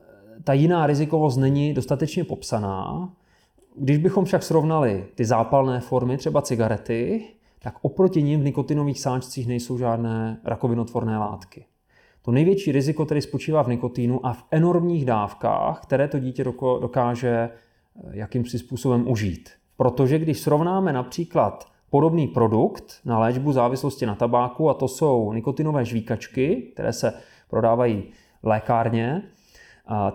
ta 0.44 0.52
jiná 0.52 0.86
rizikovost 0.86 1.36
není 1.36 1.74
dostatečně 1.74 2.24
popsaná. 2.24 3.10
Když 3.76 3.98
bychom 3.98 4.24
však 4.24 4.42
srovnali 4.42 5.06
ty 5.14 5.24
zápalné 5.24 5.80
formy, 5.80 6.16
třeba 6.16 6.42
cigarety, 6.42 7.24
tak 7.58 7.74
oproti 7.82 8.22
nim 8.22 8.40
v 8.40 8.44
nikotinových 8.44 9.00
sáčcích 9.00 9.46
nejsou 9.46 9.78
žádné 9.78 10.40
rakovinotvorné 10.44 11.18
látky. 11.18 11.64
To 12.22 12.32
největší 12.32 12.72
riziko 12.72 13.04
tedy 13.04 13.22
spočívá 13.22 13.62
v 13.62 13.68
nikotinu 13.68 14.26
a 14.26 14.32
v 14.32 14.44
enormních 14.50 15.04
dávkách, 15.04 15.80
které 15.82 16.08
to 16.08 16.18
dítě 16.18 16.44
dokáže 16.80 17.28
eh, 17.28 17.50
jakýmsi 18.10 18.58
způsobem 18.58 19.08
užít. 19.08 19.50
Protože 19.76 20.18
když 20.18 20.40
srovnáme 20.40 20.92
například 20.92 21.75
podobný 21.90 22.26
produkt 22.26 23.00
na 23.04 23.18
léčbu 23.18 23.52
závislosti 23.52 24.06
na 24.06 24.14
tabáku 24.14 24.70
a 24.70 24.74
to 24.74 24.88
jsou 24.88 25.32
nikotinové 25.32 25.84
žvíkačky, 25.84 26.70
které 26.72 26.92
se 26.92 27.12
prodávají 27.50 28.04
v 28.42 28.46
lékárně, 28.46 29.22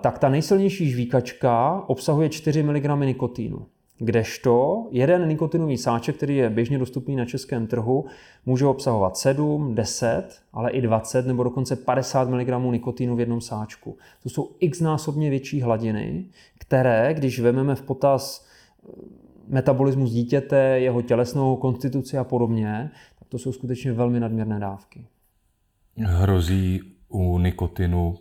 tak 0.01 0.19
ta 0.19 0.29
nejsilnější 0.29 0.89
žvíkačka 0.89 1.83
obsahuje 1.87 2.29
4 2.29 2.63
mg 2.63 3.05
nikotinu. 3.05 3.65
Kdežto 3.97 4.87
jeden 4.91 5.27
nikotinový 5.27 5.77
sáček, 5.77 6.15
který 6.15 6.37
je 6.37 6.49
běžně 6.49 6.77
dostupný 6.77 7.15
na 7.15 7.25
českém 7.25 7.67
trhu, 7.67 8.05
může 8.45 8.65
obsahovat 8.65 9.17
7, 9.17 9.75
10, 9.75 10.23
ale 10.53 10.71
i 10.71 10.81
20 10.81 11.27
nebo 11.27 11.43
dokonce 11.43 11.75
50 11.75 12.29
mg 12.29 12.71
nikotinu 12.71 13.15
v 13.15 13.19
jednom 13.19 13.41
sáčku. 13.41 13.97
To 14.23 14.29
jsou 14.29 14.49
x 14.59 14.81
násobně 14.81 15.29
větší 15.29 15.61
hladiny, 15.61 16.25
které, 16.59 17.13
když 17.13 17.39
vezmeme 17.39 17.75
v 17.75 17.81
potaz 17.81 18.45
metabolismus 19.47 20.11
dítěte, 20.11 20.79
jeho 20.79 21.01
tělesnou 21.01 21.55
konstituci 21.55 22.17
a 22.17 22.23
podobně, 22.23 22.91
tak 23.19 23.27
to 23.27 23.37
jsou 23.37 23.51
skutečně 23.51 23.93
velmi 23.93 24.19
nadměrné 24.19 24.59
dávky. 24.59 25.07
Hrozí 25.97 26.81
u 27.09 27.39
nikotinu 27.39 28.17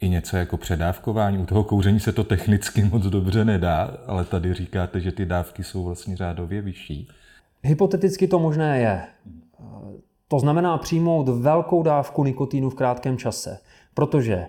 i 0.00 0.08
něco 0.08 0.36
jako 0.36 0.56
předávkování. 0.56 1.38
U 1.38 1.46
toho 1.46 1.64
kouření 1.64 2.00
se 2.00 2.12
to 2.12 2.24
technicky 2.24 2.84
moc 2.84 3.02
dobře 3.02 3.44
nedá, 3.44 3.96
ale 4.06 4.24
tady 4.24 4.54
říkáte, 4.54 5.00
že 5.00 5.12
ty 5.12 5.26
dávky 5.26 5.64
jsou 5.64 5.84
vlastně 5.84 6.16
řádově 6.16 6.62
vyšší. 6.62 7.08
Hypoteticky 7.62 8.28
to 8.28 8.38
možné 8.38 8.80
je. 8.80 9.02
To 10.28 10.38
znamená 10.38 10.78
přijmout 10.78 11.28
velkou 11.28 11.82
dávku 11.82 12.24
nikotinu 12.24 12.70
v 12.70 12.74
krátkém 12.74 13.18
čase, 13.18 13.58
protože 13.94 14.46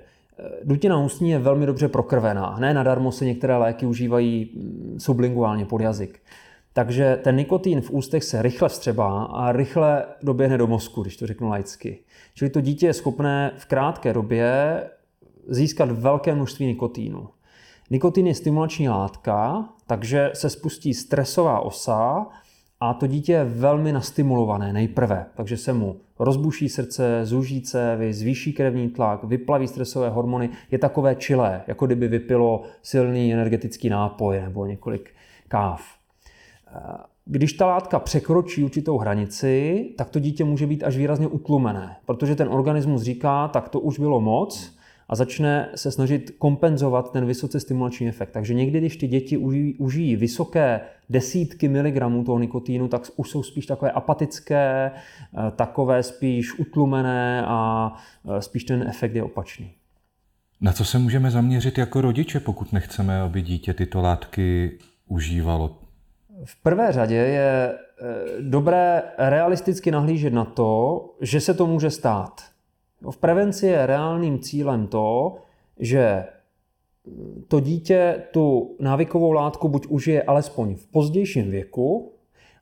Dutina 0.63 0.99
ústní 0.99 1.29
je 1.29 1.39
velmi 1.39 1.65
dobře 1.65 1.87
prokrvená. 1.87 2.57
Ne 2.59 2.73
nadarmo 2.73 3.11
se 3.11 3.25
některé 3.25 3.57
léky 3.57 3.85
užívají 3.85 4.51
mm, 4.55 4.99
sublinguálně 4.99 5.65
pod 5.65 5.81
jazyk. 5.81 6.21
Takže 6.73 7.19
ten 7.23 7.35
nikotin 7.35 7.81
v 7.81 7.91
ústech 7.91 8.23
se 8.23 8.41
rychle 8.41 8.69
vstřebá 8.69 9.23
a 9.23 9.51
rychle 9.51 10.05
doběhne 10.23 10.57
do 10.57 10.67
mozku, 10.67 11.01
když 11.01 11.17
to 11.17 11.27
řeknu 11.27 11.49
laicky. 11.49 11.99
Čili 12.33 12.49
to 12.49 12.61
dítě 12.61 12.85
je 12.85 12.93
schopné 12.93 13.51
v 13.57 13.65
krátké 13.65 14.13
době 14.13 14.83
získat 15.47 15.91
velké 15.91 16.35
množství 16.35 16.65
nikotínu. 16.65 17.27
Nikotin 17.89 18.27
je 18.27 18.35
stimulační 18.35 18.89
látka, 18.89 19.69
takže 19.87 20.31
se 20.33 20.49
spustí 20.49 20.93
stresová 20.93 21.59
osa 21.59 22.27
a 22.81 22.93
to 22.93 23.07
dítě 23.07 23.31
je 23.31 23.43
velmi 23.43 23.91
nastimulované 23.91 24.73
nejprve, 24.73 25.25
takže 25.35 25.57
se 25.57 25.73
mu 25.73 25.95
rozbuší 26.19 26.69
srdce, 26.69 27.25
zúží 27.25 27.61
cévy, 27.61 28.13
zvýší 28.13 28.53
krevní 28.53 28.89
tlak, 28.89 29.23
vyplaví 29.23 29.67
stresové 29.67 30.09
hormony. 30.09 30.49
Je 30.71 30.77
takové 30.77 31.15
čilé, 31.15 31.61
jako 31.67 31.85
kdyby 31.85 32.07
vypilo 32.07 32.63
silný 32.81 33.33
energetický 33.33 33.89
nápoj 33.89 34.41
nebo 34.41 34.65
několik 34.65 35.09
káv. 35.47 35.81
Když 37.25 37.53
ta 37.53 37.65
látka 37.65 37.99
překročí 37.99 38.63
určitou 38.63 38.97
hranici, 38.97 39.85
tak 39.97 40.09
to 40.09 40.19
dítě 40.19 40.43
může 40.43 40.67
být 40.67 40.83
až 40.83 40.97
výrazně 40.97 41.27
utlumené, 41.27 41.95
protože 42.05 42.35
ten 42.35 42.47
organismus 42.47 43.01
říká, 43.01 43.47
tak 43.47 43.69
to 43.69 43.79
už 43.79 43.99
bylo 43.99 44.21
moc, 44.21 44.78
a 45.09 45.15
začne 45.15 45.69
se 45.75 45.91
snažit 45.91 46.35
kompenzovat 46.37 47.11
ten 47.11 47.25
vysoce 47.25 47.59
stimulační 47.59 48.07
efekt. 48.07 48.31
Takže 48.31 48.53
někdy, 48.53 48.79
když 48.79 48.97
ty 48.97 49.07
děti 49.07 49.37
užijí, 49.37 49.73
užijí 49.77 50.15
vysoké 50.15 50.81
desítky 51.09 51.67
miligramů 51.67 52.23
toho 52.23 52.39
nikotínu, 52.39 52.87
tak 52.87 53.01
už 53.15 53.29
jsou 53.29 53.43
spíš 53.43 53.65
takové 53.65 53.91
apatické, 53.91 54.91
eh, 54.93 55.51
takové 55.55 56.03
spíš 56.03 56.59
utlumené 56.59 57.43
a 57.45 57.93
eh, 58.29 58.41
spíš 58.41 58.63
ten 58.63 58.85
efekt 58.87 59.15
je 59.15 59.23
opačný. 59.23 59.71
Na 60.61 60.73
co 60.73 60.85
se 60.85 60.99
můžeme 60.99 61.31
zaměřit 61.31 61.77
jako 61.77 62.01
rodiče, 62.01 62.39
pokud 62.39 62.73
nechceme, 62.73 63.21
aby 63.21 63.41
dítě 63.41 63.73
tyto 63.73 64.01
látky 64.01 64.77
užívalo? 65.07 65.77
V 66.45 66.63
prvé 66.63 66.91
řadě 66.91 67.15
je 67.15 67.73
eh, 67.73 68.41
dobré 68.41 69.03
realisticky 69.17 69.91
nahlížet 69.91 70.33
na 70.33 70.45
to, 70.45 71.01
že 71.21 71.41
se 71.41 71.53
to 71.53 71.67
může 71.67 71.89
stát. 71.89 72.41
V 73.11 73.17
prevenci 73.17 73.67
je 73.67 73.85
reálným 73.85 74.39
cílem 74.39 74.87
to, 74.87 75.35
že 75.79 76.25
to 77.47 77.59
dítě 77.59 78.23
tu 78.31 78.75
návykovou 78.79 79.31
látku 79.31 79.69
buď 79.69 79.87
užije 79.87 80.23
alespoň 80.23 80.75
v 80.75 80.87
pozdějším 80.87 81.51
věku, 81.51 82.13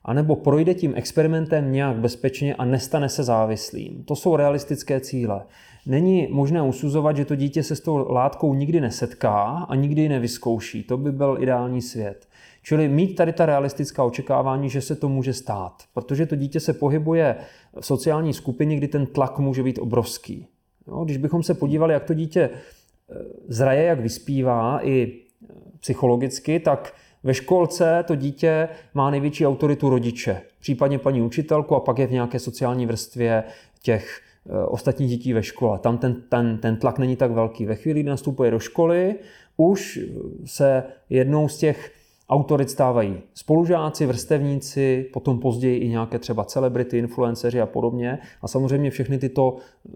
anebo 0.04 0.36
projde 0.36 0.74
tím 0.74 0.92
experimentem 0.96 1.72
nějak 1.72 1.96
bezpečně 1.96 2.54
a 2.54 2.64
nestane 2.64 3.08
se 3.08 3.22
závislým. 3.22 4.04
To 4.04 4.16
jsou 4.16 4.36
realistické 4.36 5.00
cíle. 5.00 5.44
Není 5.88 6.28
možné 6.30 6.62
usuzovat, 6.62 7.16
že 7.16 7.24
to 7.24 7.34
dítě 7.34 7.62
se 7.62 7.76
s 7.76 7.80
tou 7.80 8.12
látkou 8.12 8.54
nikdy 8.54 8.80
nesetká 8.80 9.66
a 9.68 9.74
nikdy 9.74 10.02
ji 10.02 10.08
nevyzkouší. 10.08 10.82
To 10.82 10.96
by 10.96 11.12
byl 11.12 11.36
ideální 11.40 11.82
svět. 11.82 12.28
Čili 12.62 12.88
mít 12.88 13.14
tady 13.14 13.32
ta 13.32 13.46
realistická 13.46 14.04
očekávání, 14.04 14.70
že 14.70 14.80
se 14.80 14.96
to 14.96 15.08
může 15.08 15.32
stát, 15.32 15.82
protože 15.94 16.26
to 16.26 16.36
dítě 16.36 16.60
se 16.60 16.72
pohybuje 16.72 17.36
v 17.80 17.86
sociální 17.86 18.34
skupině, 18.34 18.76
kdy 18.76 18.88
ten 18.88 19.06
tlak 19.06 19.38
může 19.38 19.62
být 19.62 19.78
obrovský. 19.78 20.46
Jo, 20.88 21.04
když 21.04 21.16
bychom 21.16 21.42
se 21.42 21.54
podívali, 21.54 21.92
jak 21.92 22.04
to 22.04 22.14
dítě 22.14 22.50
eh, 22.50 23.14
zraje, 23.48 23.84
jak 23.84 24.00
vyspívá 24.00 24.86
i 24.86 25.12
eh, 25.12 25.54
psychologicky, 25.80 26.60
tak 26.60 26.94
ve 27.22 27.34
školce 27.34 28.04
to 28.06 28.14
dítě 28.14 28.68
má 28.94 29.10
největší 29.10 29.46
autoritu 29.46 29.88
rodiče, 29.88 30.42
případně 30.60 30.98
paní 30.98 31.22
učitelku 31.22 31.74
a 31.74 31.80
pak 31.80 31.98
je 31.98 32.06
v 32.06 32.12
nějaké 32.12 32.38
sociální 32.38 32.86
vrstvě 32.86 33.44
těch 33.82 34.27
ostatních 34.68 35.10
dětí 35.10 35.32
ve 35.32 35.42
škole. 35.42 35.78
Tam 35.78 35.98
ten, 35.98 36.22
ten, 36.28 36.58
ten 36.58 36.76
tlak 36.76 36.98
není 36.98 37.16
tak 37.16 37.30
velký. 37.30 37.66
Ve 37.66 37.74
chvíli, 37.74 38.00
kdy 38.00 38.10
nastupuje 38.10 38.50
do 38.50 38.58
školy, 38.58 39.14
už 39.56 40.00
se 40.44 40.82
jednou 41.10 41.48
z 41.48 41.58
těch 41.58 41.92
autorit 42.28 42.70
stávají 42.70 43.20
spolužáci, 43.34 44.06
vrstevníci, 44.06 45.10
potom 45.12 45.38
později 45.38 45.78
i 45.78 45.88
nějaké 45.88 46.18
třeba 46.18 46.44
celebrity, 46.44 46.98
influenceři 46.98 47.60
a 47.60 47.66
podobně. 47.66 48.18
A 48.42 48.48
samozřejmě 48.48 48.90
všechny 48.90 49.18
tyto 49.18 49.56
eh, 49.56 49.90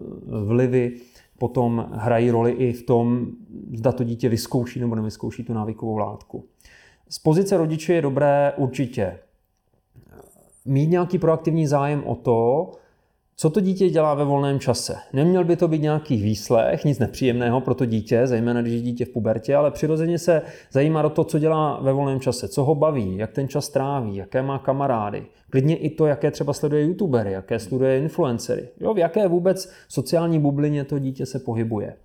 vlivy 0.45 0.91
potom 1.37 1.89
hrají 1.91 2.31
roli 2.31 2.51
i 2.51 2.73
v 2.73 2.83
tom, 2.83 3.27
zda 3.73 3.91
to 3.91 4.03
dítě 4.03 4.29
vyzkouší 4.29 4.79
nebo 4.79 4.95
nevyzkouší 4.95 5.43
tu 5.43 5.53
návykovou 5.53 5.97
látku. 5.97 6.45
Z 7.09 7.19
pozice 7.19 7.57
rodiče 7.57 7.93
je 7.93 8.01
dobré 8.01 8.53
určitě 8.57 9.19
mít 10.65 10.87
nějaký 10.87 11.19
proaktivní 11.19 11.67
zájem 11.67 12.03
o 12.05 12.15
to, 12.15 12.71
co 13.35 13.49
to 13.49 13.59
dítě 13.59 13.89
dělá 13.89 14.13
ve 14.13 14.25
volném 14.25 14.59
čase? 14.59 14.95
Neměl 15.13 15.43
by 15.43 15.55
to 15.55 15.67
být 15.67 15.81
nějaký 15.81 16.17
výslech, 16.17 16.85
nic 16.85 16.99
nepříjemného 16.99 17.61
pro 17.61 17.73
to 17.73 17.85
dítě, 17.85 18.27
zejména 18.27 18.61
když 18.61 18.73
je 18.73 18.81
dítě 18.81 19.05
v 19.05 19.09
pubertě, 19.09 19.55
ale 19.55 19.71
přirozeně 19.71 20.19
se 20.19 20.41
zajímá 20.71 21.03
o 21.03 21.09
to, 21.09 21.23
co 21.23 21.39
dělá 21.39 21.79
ve 21.81 21.93
volném 21.93 22.19
čase, 22.19 22.47
co 22.47 22.63
ho 22.63 22.75
baví, 22.75 23.17
jak 23.17 23.31
ten 23.31 23.47
čas 23.47 23.69
tráví, 23.69 24.15
jaké 24.15 24.41
má 24.41 24.59
kamarády. 24.59 25.25
Klidně 25.49 25.75
i 25.75 25.89
to, 25.89 26.05
jaké 26.05 26.31
třeba 26.31 26.53
sleduje 26.53 26.83
youtubery, 26.83 27.31
jaké 27.31 27.59
sleduje 27.59 27.99
influencery. 27.99 28.67
Jo, 28.79 28.93
v 28.93 28.97
jaké 28.97 29.27
vůbec 29.27 29.71
sociální 29.87 30.39
bublině 30.39 30.83
to 30.83 30.99
dítě 30.99 31.25
se 31.25 31.39
pohybuje. 31.39 31.95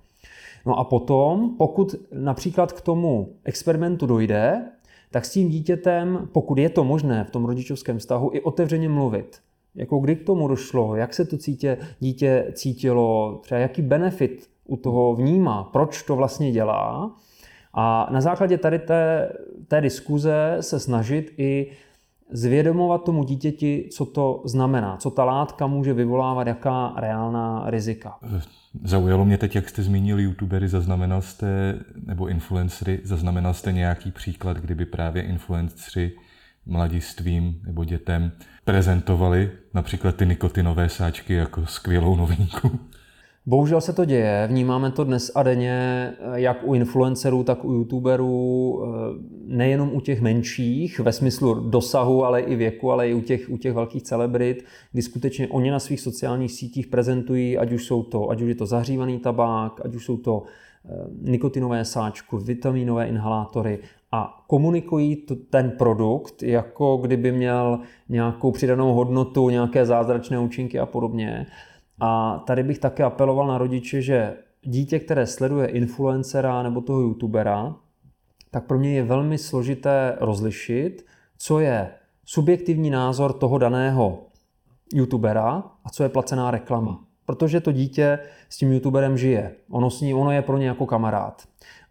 No 0.66 0.78
a 0.78 0.84
potom, 0.84 1.54
pokud 1.58 1.94
například 2.12 2.72
k 2.72 2.80
tomu 2.80 3.28
experimentu 3.44 4.06
dojde, 4.06 4.62
tak 5.10 5.24
s 5.24 5.32
tím 5.32 5.48
dítětem, 5.48 6.28
pokud 6.32 6.58
je 6.58 6.68
to 6.68 6.84
možné 6.84 7.24
v 7.24 7.30
tom 7.30 7.44
rodičovském 7.44 7.98
vztahu, 7.98 8.30
i 8.32 8.40
otevřeně 8.40 8.88
mluvit. 8.88 9.40
Jako 9.74 9.98
kdy 9.98 10.16
k 10.16 10.26
tomu 10.26 10.48
došlo, 10.48 10.96
jak 10.96 11.14
se 11.14 11.24
to 11.24 11.38
cítě, 11.38 11.78
dítě 12.00 12.46
cítilo, 12.52 13.38
třeba 13.42 13.60
jaký 13.60 13.82
benefit 13.82 14.50
u 14.64 14.76
toho 14.76 15.14
vnímá, 15.14 15.64
proč 15.64 16.02
to 16.02 16.16
vlastně 16.16 16.52
dělá. 16.52 17.16
A 17.74 18.08
na 18.12 18.20
základě 18.20 18.58
tady 18.58 18.78
té, 18.78 19.32
té 19.68 19.80
diskuze 19.80 20.56
se 20.60 20.80
snažit 20.80 21.34
i 21.38 21.70
zvědomovat 22.30 23.04
tomu 23.04 23.24
dítěti, 23.24 23.88
co 23.92 24.06
to 24.06 24.42
znamená, 24.44 24.96
co 24.96 25.10
ta 25.10 25.24
látka 25.24 25.66
může 25.66 25.92
vyvolávat, 25.92 26.46
jaká 26.46 26.94
reálná 26.96 27.70
rizika. 27.70 28.18
Zaujalo 28.84 29.24
mě 29.24 29.38
teď, 29.38 29.54
jak 29.54 29.68
jste 29.68 29.82
zmínil 29.82 30.20
youtubery, 30.20 30.68
zaznamenal 30.68 31.22
jste, 31.22 31.78
nebo 32.06 32.28
influencery, 32.28 33.00
zaznamenal 33.04 33.54
jste 33.54 33.72
nějaký 33.72 34.10
příklad, 34.10 34.56
kdyby 34.56 34.86
právě 34.86 35.22
influenceři 35.22 36.12
mladistvím 36.66 37.60
nebo 37.66 37.84
dětem 37.84 38.32
prezentovali 38.68 39.50
například 39.74 40.16
ty 40.16 40.26
nikotinové 40.26 40.88
sáčky 40.88 41.34
jako 41.34 41.66
skvělou 41.66 42.16
novinku. 42.16 42.70
Bohužel 43.46 43.80
se 43.80 43.92
to 43.92 44.04
děje, 44.04 44.46
vnímáme 44.50 44.90
to 44.90 45.04
dnes 45.04 45.32
a 45.34 45.42
denně, 45.42 46.12
jak 46.34 46.58
u 46.64 46.74
influencerů, 46.74 47.44
tak 47.44 47.64
u 47.64 47.72
youtuberů, 47.72 48.82
nejenom 49.46 49.90
u 49.94 50.00
těch 50.00 50.20
menších, 50.20 51.00
ve 51.00 51.12
smyslu 51.12 51.54
dosahu, 51.54 52.24
ale 52.24 52.40
i 52.40 52.56
věku, 52.56 52.92
ale 52.92 53.08
i 53.08 53.14
u 53.14 53.20
těch, 53.20 53.50
u 53.50 53.56
těch 53.56 53.72
velkých 53.72 54.02
celebrit, 54.02 54.64
kdy 54.92 55.02
skutečně 55.02 55.48
oni 55.48 55.70
na 55.70 55.78
svých 55.78 56.00
sociálních 56.00 56.52
sítích 56.52 56.86
prezentují, 56.86 57.58
ať 57.58 57.72
už 57.72 57.84
jsou 57.84 58.02
to, 58.02 58.30
ať 58.30 58.40
už 58.40 58.48
je 58.48 58.54
to 58.54 58.66
zahřívaný 58.66 59.18
tabák, 59.18 59.80
ať 59.84 59.94
už 59.94 60.04
jsou 60.04 60.16
to 60.16 60.42
eh, 60.42 60.67
nikotinové 61.20 61.84
sáčky, 61.84 62.36
vitaminové 62.36 63.08
inhalátory 63.08 63.78
a 64.12 64.44
komunikují 64.46 65.26
ten 65.50 65.70
produkt, 65.70 66.42
jako 66.42 66.96
kdyby 66.96 67.32
měl 67.32 67.80
nějakou 68.08 68.52
přidanou 68.52 68.94
hodnotu, 68.94 69.50
nějaké 69.50 69.86
zázračné 69.86 70.38
účinky 70.38 70.78
a 70.78 70.86
podobně. 70.86 71.46
A 72.00 72.38
tady 72.46 72.62
bych 72.62 72.78
také 72.78 73.04
apeloval 73.04 73.46
na 73.46 73.58
rodiče, 73.58 74.02
že 74.02 74.36
dítě, 74.62 74.98
které 74.98 75.26
sleduje 75.26 75.66
influencera 75.66 76.62
nebo 76.62 76.80
toho 76.80 77.00
youtubera, 77.00 77.76
tak 78.50 78.66
pro 78.66 78.78
mě 78.78 78.94
je 78.94 79.02
velmi 79.02 79.38
složité 79.38 80.16
rozlišit, 80.20 81.06
co 81.38 81.60
je 81.60 81.90
subjektivní 82.24 82.90
názor 82.90 83.32
toho 83.32 83.58
daného 83.58 84.26
youtubera 84.94 85.62
a 85.84 85.90
co 85.90 86.02
je 86.02 86.08
placená 86.08 86.50
reklama. 86.50 87.07
Protože 87.28 87.60
to 87.60 87.72
dítě 87.72 88.18
s 88.48 88.56
tím 88.56 88.72
youtuberem 88.72 89.18
žije. 89.18 89.52
Ono, 89.70 89.90
s 89.90 90.00
ní, 90.00 90.14
ono 90.14 90.30
je 90.30 90.42
pro 90.42 90.58
ně 90.58 90.66
jako 90.66 90.86
kamarád. 90.86 91.42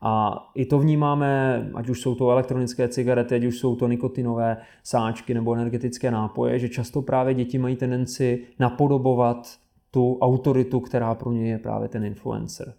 A 0.02 0.38
i 0.56 0.66
to 0.66 0.80
vnímáme, 0.80 1.70
ať 1.74 1.90
už 1.90 2.02
jsou 2.02 2.16
to 2.16 2.30
elektronické 2.30 2.88
cigarety, 2.88 3.36
ať 3.36 3.44
už 3.44 3.60
jsou 3.60 3.76
to 3.76 3.88
nikotinové 3.88 4.58
sáčky 4.84 5.34
nebo 5.34 5.54
energetické 5.54 6.12
nápoje, 6.12 6.60
že 6.60 6.70
často 6.70 7.02
právě 7.02 7.34
děti 7.34 7.58
mají 7.58 7.76
tendenci 7.76 8.44
napodobovat 8.60 9.56
tu 9.92 10.18
autoritu, 10.22 10.80
která 10.80 11.16
pro 11.16 11.32
ně 11.32 11.52
je 11.52 11.58
právě 11.58 11.90
ten 11.90 12.06
influencer. 12.06 12.74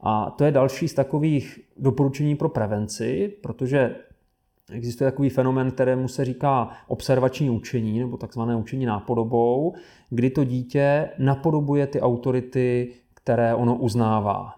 A 0.00 0.30
to 0.30 0.44
je 0.44 0.50
další 0.50 0.88
z 0.88 0.94
takových 0.94 1.60
doporučení 1.76 2.36
pro 2.36 2.48
prevenci, 2.48 3.32
protože 3.42 3.96
existuje 4.72 5.10
takový 5.10 5.28
fenomen, 5.28 5.70
kterému 5.70 6.08
se 6.08 6.24
říká 6.24 6.70
observační 6.88 7.50
učení 7.50 8.00
nebo 8.00 8.16
takzvané 8.16 8.56
učení 8.56 8.86
nápodobou, 8.86 9.74
kdy 10.10 10.30
to 10.30 10.44
dítě 10.44 11.08
napodobuje 11.18 11.86
ty 11.86 12.00
autority, 12.00 12.92
které 13.14 13.54
ono 13.54 13.76
uznává. 13.76 14.54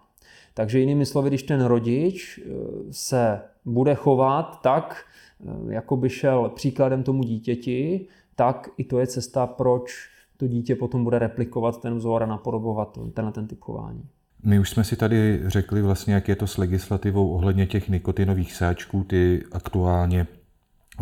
Takže 0.53 0.79
jinými 0.79 1.05
slovy, 1.05 1.29
když 1.29 1.43
ten 1.43 1.65
rodič 1.65 2.39
eh, 2.39 2.49
se 2.91 3.41
bude 3.65 3.95
chovat 3.95 4.61
tak, 4.61 5.05
eh, 5.41 5.73
jako 5.73 5.97
by 5.97 6.09
šel 6.09 6.49
příkladem 6.49 7.03
tomu 7.03 7.23
dítěti, 7.23 8.07
tak 8.35 8.69
i 8.77 8.83
to 8.83 8.99
je 8.99 9.07
cesta, 9.07 9.47
proč 9.47 10.09
to 10.37 10.47
dítě 10.47 10.75
potom 10.75 11.03
bude 11.03 11.19
replikovat 11.19 11.81
ten 11.81 11.97
vzor 11.97 12.23
a 12.23 12.25
napodobovat 12.25 12.99
tenhle 13.13 13.31
ten 13.31 13.47
typ 13.47 13.59
chování. 13.61 14.03
My 14.43 14.59
už 14.59 14.69
jsme 14.69 14.83
si 14.83 14.95
tady 14.95 15.41
řekli 15.45 15.81
vlastně, 15.81 16.13
jak 16.13 16.27
je 16.27 16.35
to 16.35 16.47
s 16.47 16.57
legislativou 16.57 17.33
ohledně 17.33 17.65
těch 17.67 17.89
nikotinových 17.89 18.53
sáčků. 18.53 19.03
Ty 19.03 19.43
aktuálně 19.51 20.27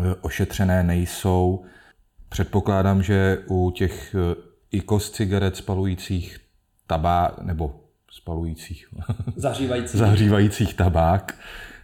eh, 0.00 0.14
ošetřené 0.20 0.82
nejsou. 0.82 1.64
Předpokládám, 2.28 3.02
že 3.02 3.38
u 3.46 3.70
těch 3.70 4.14
IKOS 4.70 5.10
cigaret 5.10 5.56
spalujících 5.56 6.38
tabák, 6.86 7.38
nebo 7.42 7.80
spalujících, 8.10 8.88
zahřívajících. 9.36 10.00
zahřívajících 10.00 10.74
tabák 10.74 11.38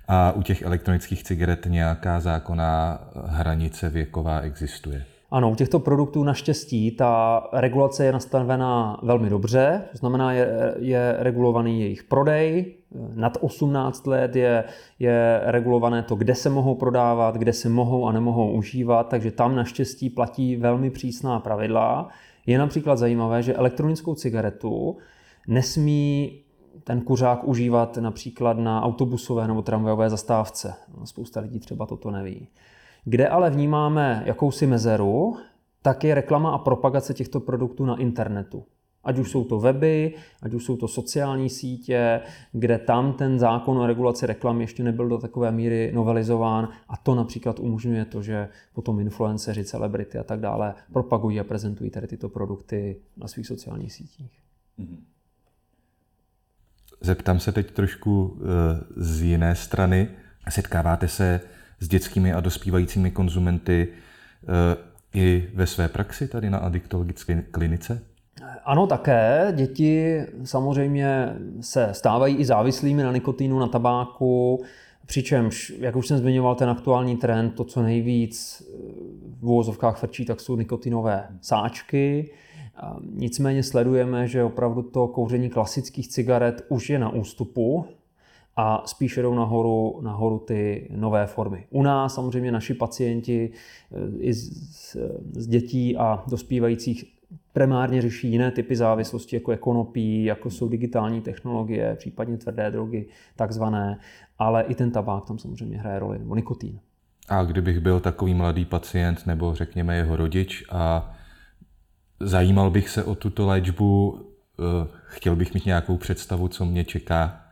a 0.08 0.32
u 0.32 0.42
těch 0.42 0.62
elektronických 0.62 1.22
cigaret 1.22 1.66
nějaká 1.68 2.20
zákonná 2.20 3.00
hranice 3.26 3.90
věková 3.90 4.40
existuje. 4.40 5.04
Ano, 5.34 5.50
u 5.50 5.54
těchto 5.54 5.78
produktů 5.78 6.24
naštěstí 6.24 6.90
ta 6.90 7.42
regulace 7.52 8.04
je 8.04 8.12
nastavená 8.12 9.00
velmi 9.02 9.30
dobře, 9.30 9.82
to 9.92 9.98
znamená, 9.98 10.32
je, 10.32 10.74
je 10.78 11.16
regulovaný 11.18 11.80
jejich 11.80 12.04
prodej, 12.04 12.74
nad 13.14 13.38
18 13.40 14.06
let 14.06 14.36
je, 14.36 14.64
je 14.98 15.40
regulované 15.44 16.02
to, 16.02 16.16
kde 16.16 16.34
se 16.34 16.50
mohou 16.50 16.74
prodávat, 16.74 17.36
kde 17.36 17.52
se 17.52 17.68
mohou 17.68 18.06
a 18.06 18.12
nemohou 18.12 18.52
užívat, 18.52 19.08
takže 19.08 19.30
tam 19.30 19.56
naštěstí 19.56 20.10
platí 20.10 20.56
velmi 20.56 20.90
přísná 20.90 21.40
pravidla. 21.40 22.08
Je 22.46 22.58
například 22.58 22.96
zajímavé, 22.96 23.42
že 23.42 23.54
elektronickou 23.54 24.14
cigaretu 24.14 24.96
nesmí 25.48 26.40
ten 26.84 27.00
kuřák 27.00 27.44
užívat 27.44 27.96
například 27.96 28.58
na 28.58 28.82
autobusové 28.82 29.48
nebo 29.48 29.62
tramvajové 29.62 30.10
zastávce. 30.10 30.74
Spousta 31.04 31.40
lidí 31.40 31.58
třeba 31.58 31.86
toto 31.86 32.10
neví. 32.10 32.48
Kde 33.04 33.28
ale 33.28 33.50
vnímáme 33.50 34.22
jakousi 34.26 34.66
mezeru, 34.66 35.36
tak 35.82 36.04
je 36.04 36.14
reklama 36.14 36.50
a 36.50 36.58
propagace 36.58 37.14
těchto 37.14 37.40
produktů 37.40 37.86
na 37.86 37.96
internetu. 37.96 38.64
Ať 39.04 39.18
už 39.18 39.30
jsou 39.30 39.44
to 39.44 39.60
weby, 39.60 40.14
ať 40.42 40.54
už 40.54 40.64
jsou 40.64 40.76
to 40.76 40.88
sociální 40.88 41.50
sítě, 41.50 42.20
kde 42.52 42.78
tam 42.78 43.12
ten 43.12 43.38
zákon 43.38 43.78
o 43.78 43.86
regulaci 43.86 44.26
reklamy 44.26 44.62
ještě 44.62 44.82
nebyl 44.82 45.08
do 45.08 45.18
takové 45.18 45.52
míry 45.52 45.92
novelizován 45.94 46.68
a 46.88 46.96
to 46.96 47.14
například 47.14 47.60
umožňuje 47.60 48.04
to, 48.04 48.22
že 48.22 48.48
potom 48.72 49.00
influenceři, 49.00 49.64
celebrity 49.64 50.18
a 50.18 50.24
tak 50.24 50.40
dále 50.40 50.74
propagují 50.92 51.40
a 51.40 51.44
prezentují 51.44 51.90
tady 51.90 52.06
tyto 52.06 52.28
produkty 52.28 53.00
na 53.16 53.28
svých 53.28 53.46
sociálních 53.46 53.92
sítích. 53.92 54.38
Mm-hmm. 54.78 54.98
Zeptám 57.00 57.40
se 57.40 57.52
teď 57.52 57.70
trošku 57.70 58.38
eh, 58.40 58.84
z 58.96 59.22
jiné 59.22 59.54
strany. 59.54 60.08
Setkáváte 60.48 61.08
se 61.08 61.40
s 61.80 61.88
dětskými 61.88 62.32
a 62.32 62.40
dospívajícími 62.40 63.10
konzumenty 63.10 63.88
eh, 63.88 64.76
i 65.14 65.48
ve 65.54 65.66
své 65.66 65.88
praxi 65.88 66.28
tady 66.28 66.50
na 66.50 66.58
adiktologické 66.58 67.42
klinice? 67.50 68.02
Ano, 68.64 68.86
také. 68.86 69.52
Děti 69.56 70.20
samozřejmě 70.44 71.36
se 71.60 71.88
stávají 71.92 72.36
i 72.36 72.44
závislými 72.44 73.02
na 73.02 73.12
nikotinu, 73.12 73.58
na 73.58 73.66
tabáku, 73.66 74.64
přičemž, 75.06 75.72
jak 75.78 75.96
už 75.96 76.06
jsem 76.06 76.18
zmiňoval, 76.18 76.54
ten 76.54 76.70
aktuální 76.70 77.16
trend, 77.16 77.50
to, 77.50 77.64
co 77.64 77.82
nejvíc 77.82 78.62
eh, 78.62 78.74
v 79.40 79.44
úvozovkách 79.46 79.98
frčí, 79.98 80.24
tak 80.24 80.40
jsou 80.40 80.56
nikotinové 80.56 81.28
sáčky. 81.40 82.30
Nicméně 83.14 83.62
sledujeme, 83.62 84.28
že 84.28 84.44
opravdu 84.44 84.82
to 84.82 85.08
kouření 85.08 85.50
klasických 85.50 86.08
cigaret 86.08 86.64
už 86.68 86.90
je 86.90 86.98
na 86.98 87.08
ústupu 87.08 87.86
a 88.56 88.82
spíše 88.86 89.22
jdou 89.22 89.34
nahoru, 89.34 90.00
nahoru 90.02 90.38
ty 90.38 90.88
nové 90.96 91.26
formy. 91.26 91.66
U 91.70 91.82
nás 91.82 92.14
samozřejmě 92.14 92.52
naši 92.52 92.74
pacienti 92.74 93.50
eh, 93.50 94.18
i 94.18 94.34
z, 94.34 94.96
z 95.32 95.46
dětí 95.46 95.96
a 95.96 96.24
dospívajících 96.26 97.14
primárně 97.52 98.02
řeší 98.02 98.30
jiné 98.30 98.50
typy 98.50 98.76
závislosti, 98.76 99.36
jako 99.36 99.50
je 99.52 99.58
konopí, 99.58 100.24
jako 100.24 100.50
jsou 100.50 100.68
digitální 100.68 101.20
technologie, 101.20 101.96
případně 101.98 102.36
tvrdé 102.36 102.70
drogy, 102.70 103.06
takzvané, 103.36 103.98
ale 104.38 104.62
i 104.62 104.74
ten 104.74 104.90
tabák 104.90 105.24
tam 105.24 105.38
samozřejmě 105.38 105.78
hraje 105.78 105.98
roli, 105.98 106.18
nebo 106.18 106.34
nikotín. 106.34 106.80
A 107.28 107.44
kdybych 107.44 107.80
byl 107.80 108.00
takový 108.00 108.34
mladý 108.34 108.64
pacient 108.64 109.26
nebo 109.26 109.54
řekněme 109.54 109.96
jeho 109.96 110.16
rodič 110.16 110.64
a 110.70 111.14
zajímal 112.20 112.70
bych 112.70 112.88
se 112.88 113.04
o 113.04 113.14
tuto 113.14 113.46
léčbu, 113.46 114.20
eh, 114.58 114.88
chtěl 115.04 115.36
bych 115.36 115.54
mít 115.54 115.66
nějakou 115.66 115.96
představu, 115.96 116.48
co 116.48 116.64
mě 116.64 116.84
čeká, 116.84 117.43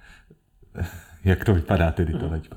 jak 1.24 1.44
to 1.44 1.54
vypadá 1.54 1.90
tedy 1.90 2.12
ta 2.12 2.26
léčba? 2.26 2.56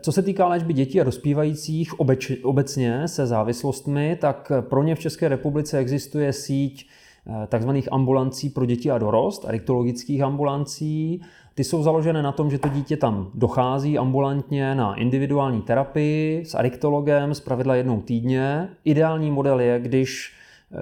Co 0.00 0.12
se 0.12 0.22
týká 0.22 0.48
léčby 0.48 0.72
dětí 0.72 1.00
a 1.00 1.04
dospívajících 1.04 2.00
obeč, 2.00 2.32
obecně 2.42 3.08
se 3.08 3.26
závislostmi, 3.26 4.16
tak 4.20 4.52
pro 4.60 4.82
ně 4.82 4.94
v 4.94 4.98
České 4.98 5.28
republice 5.28 5.78
existuje 5.78 6.32
síť 6.32 6.88
eh, 7.26 7.46
takzvaných 7.46 7.92
ambulancí 7.92 8.50
pro 8.50 8.66
děti 8.66 8.90
a 8.90 8.98
dorost, 8.98 9.44
adiktologických 9.44 10.22
ambulancí. 10.22 11.22
Ty 11.54 11.64
jsou 11.64 11.82
založené 11.82 12.22
na 12.22 12.32
tom, 12.32 12.50
že 12.50 12.58
to 12.58 12.68
dítě 12.68 12.96
tam 12.96 13.30
dochází 13.34 13.98
ambulantně 13.98 14.74
na 14.74 14.94
individuální 14.94 15.62
terapii 15.62 16.44
s 16.44 16.54
adiktologem, 16.54 17.34
zpravidla 17.34 17.74
jednou 17.74 18.00
týdně. 18.00 18.68
Ideální 18.84 19.30
model 19.30 19.60
je, 19.60 19.80
když 19.80 20.32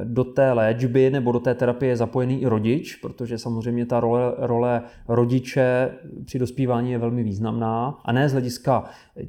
do 0.04 0.24
té 0.24 0.52
léčby 0.52 1.10
nebo 1.10 1.32
do 1.32 1.40
té 1.40 1.54
terapie 1.54 1.92
je 1.92 1.96
zapojený 1.96 2.42
i 2.42 2.46
rodič, 2.46 2.96
protože 2.96 3.38
samozřejmě 3.38 3.86
ta 3.86 4.00
role, 4.00 4.34
role 4.38 4.82
rodiče 5.08 5.90
při 6.24 6.38
dospívání 6.38 6.92
je 6.92 6.98
velmi 6.98 7.22
významná 7.22 7.98
a 8.04 8.12
ne 8.12 8.28
z 8.28 8.32
hlediska 8.32 8.84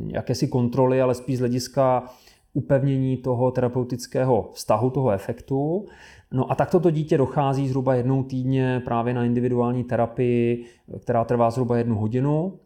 jakési 0.07 0.47
kontroly, 0.47 1.01
ale 1.01 1.15
spíš 1.15 1.37
z 1.37 1.39
hlediska 1.39 2.03
upevnění 2.53 3.17
toho 3.17 3.51
terapeutického 3.51 4.49
vztahu, 4.53 4.89
toho 4.89 5.11
efektu. 5.11 5.85
No 6.31 6.51
a 6.51 6.55
takto 6.55 6.79
to 6.79 6.89
dítě 6.89 7.17
dochází 7.17 7.67
zhruba 7.67 7.95
jednou 7.95 8.23
týdně 8.23 8.81
právě 8.85 9.13
na 9.13 9.25
individuální 9.25 9.83
terapii, 9.83 10.65
která 10.99 11.23
trvá 11.23 11.51
zhruba 11.51 11.77
jednu 11.77 11.95
hodinu 11.95 12.59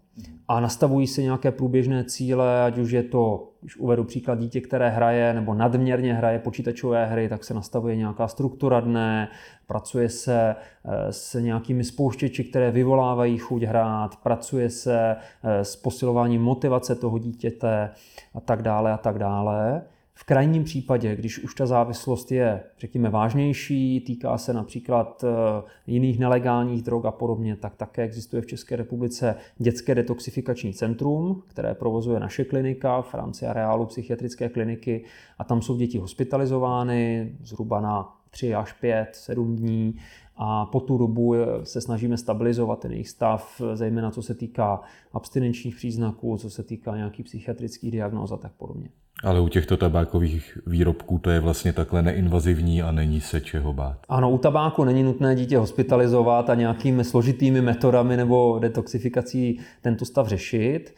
a 0.47 0.60
nastavují 0.60 1.08
se 1.08 1.21
nějaké 1.21 1.51
průběžné 1.51 2.03
cíle, 2.03 2.63
ať 2.63 2.77
už 2.77 2.91
je 2.91 3.03
to, 3.03 3.51
když 3.62 3.77
uvedu 3.77 4.03
příklad 4.03 4.39
dítě, 4.39 4.62
které 4.62 4.89
hraje 4.89 5.34
nebo 5.34 5.53
nadměrně 5.53 6.13
hraje 6.13 6.39
počítačové 6.39 7.06
hry, 7.06 7.30
tak 7.30 7.43
se 7.43 7.53
nastavuje 7.53 7.95
nějaká 7.95 8.27
struktura 8.27 8.80
dne, 8.80 9.30
pracuje 9.67 10.10
se 10.10 10.56
eh, 10.56 11.13
s 11.13 11.39
nějakými 11.39 11.84
spouštěči, 11.84 12.43
které 12.43 12.71
vyvolávají 12.71 13.38
chuť 13.38 13.63
hrát, 13.63 14.15
pracuje 14.23 14.69
se 14.69 15.15
eh, 15.43 15.63
s 15.63 15.75
posilováním 15.75 16.41
motivace 16.41 16.95
toho 16.95 17.17
dítěte 17.17 17.89
a 18.34 18.39
tak 18.39 18.62
dále 18.62 18.93
a 18.93 18.97
tak 18.97 19.19
dále. 19.19 19.82
V 20.19 20.23
krajním 20.23 20.63
případě, 20.63 21.15
když 21.15 21.39
už 21.39 21.56
ta 21.56 21.65
závislost 21.65 22.32
je, 22.32 22.63
řekněme, 22.80 23.10
vážnější, 23.10 24.01
týká 24.01 24.38
se 24.38 24.53
například 24.53 25.23
eh, 25.23 25.63
jiných 25.88 26.19
nelegálních 26.19 26.82
drog 26.82 27.06
a 27.06 27.12
podobně, 27.12 27.56
tak 27.56 27.75
také 27.75 28.03
existuje 28.03 28.41
v 28.41 28.45
České 28.45 28.75
republice 28.75 29.36
dětské 29.58 29.95
detoxifikační 29.95 30.73
centrum, 30.73 31.43
které 31.47 31.73
provozuje 31.73 32.19
naše 32.19 32.43
klinika 32.43 33.01
v 33.01 33.13
rámci 33.13 33.45
areálu 33.45 33.86
psychiatrické 33.86 34.49
kliniky 34.49 35.03
a 35.38 35.43
tam 35.43 35.62
jsou 35.62 35.77
děti 35.77 35.97
hospitalizovány 35.97 37.36
zhruba 37.43 37.82
na 37.82 38.17
3 38.30 38.56
až 38.56 38.73
5, 38.73 39.10
7 39.12 39.56
dní 39.56 39.99
a 40.38 40.65
po 40.65 40.80
tu 40.80 40.97
dobu 40.97 41.36
se 41.63 41.82
snažíme 41.82 42.17
stabilizovat 42.17 42.80
ten 42.80 42.91
jejich 42.91 43.10
stav, 43.10 43.62
zejména 43.73 44.12
co 44.12 44.21
se 44.21 44.36
týká 44.36 44.82
abstinenčních 45.13 45.76
příznaků, 45.76 46.38
co 46.38 46.50
se 46.50 46.63
týká 46.63 46.97
nějakých 46.97 47.26
psychiatrických 47.26 47.91
diagnóz 47.91 48.32
a 48.32 48.38
tak 48.38 48.52
podobně. 48.52 48.89
Ale 49.23 49.39
u 49.41 49.47
těchto 49.47 49.78
tabákových 49.78 50.58
výrobků 50.67 51.19
to 51.19 51.30
je 51.30 51.39
vlastně 51.39 51.73
takhle 51.73 52.02
neinvazivní 52.02 52.82
a 52.82 52.91
není 52.91 53.21
se 53.21 53.41
čeho 53.41 53.73
bát. 53.73 53.97
Ano, 54.10 54.32
u 54.32 54.38
tabáku 54.38 54.84
není 54.84 55.04
nutné 55.04 55.36
dítě 55.36 55.58
hospitalizovat 55.58 56.50
a 56.50 56.56
nějakými 56.56 57.04
složitými 57.04 57.62
metodami 57.62 58.17
nebo 58.17 58.60
detoxifikací 58.60 59.60
tento 59.82 60.06
stav 60.06 60.28
řešit. 60.28 60.95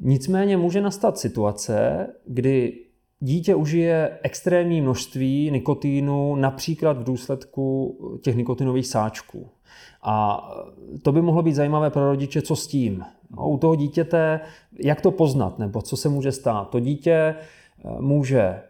Nicméně 0.00 0.56
může 0.56 0.80
nastat 0.80 1.18
situace, 1.18 2.06
kdy 2.26 2.84
dítě 3.20 3.54
užije 3.54 4.18
extrémní 4.22 4.80
množství 4.80 5.50
nikotínu 5.50 6.36
například 6.36 6.98
v 6.98 7.04
důsledku 7.04 7.96
těch 8.22 8.36
nikotinových 8.36 8.86
sáčků. 8.86 9.48
A 10.02 10.48
to 11.02 11.12
by 11.12 11.22
mohlo 11.22 11.42
být 11.42 11.54
zajímavé 11.54 11.90
pro 11.90 12.10
rodiče, 12.10 12.42
co 12.42 12.56
s 12.56 12.66
tím. 12.66 13.04
No, 13.36 13.48
u 13.48 13.58
toho 13.58 13.74
dítěte, 13.74 14.40
jak 14.84 15.00
to 15.00 15.10
poznat, 15.10 15.58
nebo 15.58 15.82
co 15.82 15.96
se 15.96 16.08
může 16.08 16.32
stát. 16.32 16.70
To 16.70 16.80
dítě 16.80 17.34
může 18.00 18.40
eh, 18.40 18.62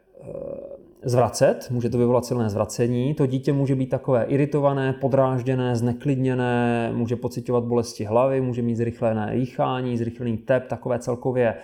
zvracet, 1.03 1.69
může 1.71 1.91
to 1.91 1.99
vyvolat 1.99 2.25
silné 2.25 2.51
zvracení. 2.51 3.15
To 3.15 3.27
dítě 3.27 3.53
může 3.53 3.75
být 3.75 3.87
takové 3.87 4.25
iritované, 4.25 4.93
podrážděné, 4.93 5.77
zneklidněné, 5.77 6.91
může 6.95 7.17
pocitovat 7.17 7.65
bolesti 7.65 8.05
hlavy, 8.05 8.41
může 8.41 8.63
mít 8.63 8.77
zrychlené 8.77 9.33
dýchání, 9.35 9.99
zrychlený 9.99 10.37
tep, 10.37 10.67
takové 10.67 10.99
celkově 10.99 11.55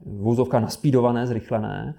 vůzovka 0.00 0.60
naspídované, 0.60 1.26
zrychlené. 1.26 1.94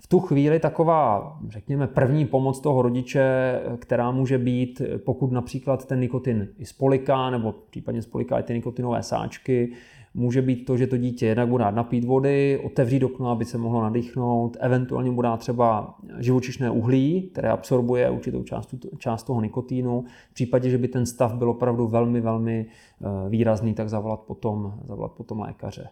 V 0.00 0.06
tu 0.06 0.20
chvíli 0.20 0.60
taková, 0.60 1.38
řekněme, 1.48 1.86
první 1.86 2.26
pomoc 2.26 2.60
toho 2.60 2.82
rodiče, 2.82 3.60
která 3.78 4.10
může 4.10 4.38
být, 4.38 4.82
pokud 5.04 5.32
například 5.32 5.86
ten 5.86 6.00
nikotin 6.00 6.48
i 6.58 6.66
spoliká, 6.66 7.30
nebo 7.30 7.54
případně 7.70 8.02
spoliká 8.02 8.38
i 8.38 8.42
ty 8.42 8.54
nikotinové 8.54 9.02
sáčky, 9.02 9.72
může 10.14 10.42
být 10.42 10.64
to, 10.64 10.76
že 10.76 10.86
to 10.86 10.96
dítě 10.96 11.26
jednak 11.26 11.48
bude 11.48 11.64
napít 11.70 12.04
vody, 12.04 12.60
otevřít 12.64 13.02
okno, 13.02 13.30
aby 13.30 13.44
se 13.44 13.58
mohlo 13.58 13.82
nadýchnout, 13.82 14.56
eventuálně 14.60 15.10
mu 15.10 15.22
dá 15.22 15.36
třeba 15.36 15.94
živočišné 16.18 16.70
uhlí, 16.70 17.22
které 17.32 17.50
absorbuje 17.50 18.10
určitou 18.10 18.42
část, 18.42 18.74
část 18.98 19.22
toho 19.22 19.40
nikotínu. 19.40 20.04
V 20.30 20.34
případě, 20.34 20.70
že 20.70 20.78
by 20.78 20.88
ten 20.88 21.06
stav 21.06 21.34
byl 21.34 21.50
opravdu 21.50 21.86
velmi, 21.86 22.20
velmi 22.20 22.66
eh, 22.66 23.28
výrazný, 23.28 23.74
tak 23.74 23.88
zavolat 23.88 24.20
potom, 24.20 24.74
zavolat 24.84 25.12
potom 25.12 25.40
lékaře. 25.40 25.88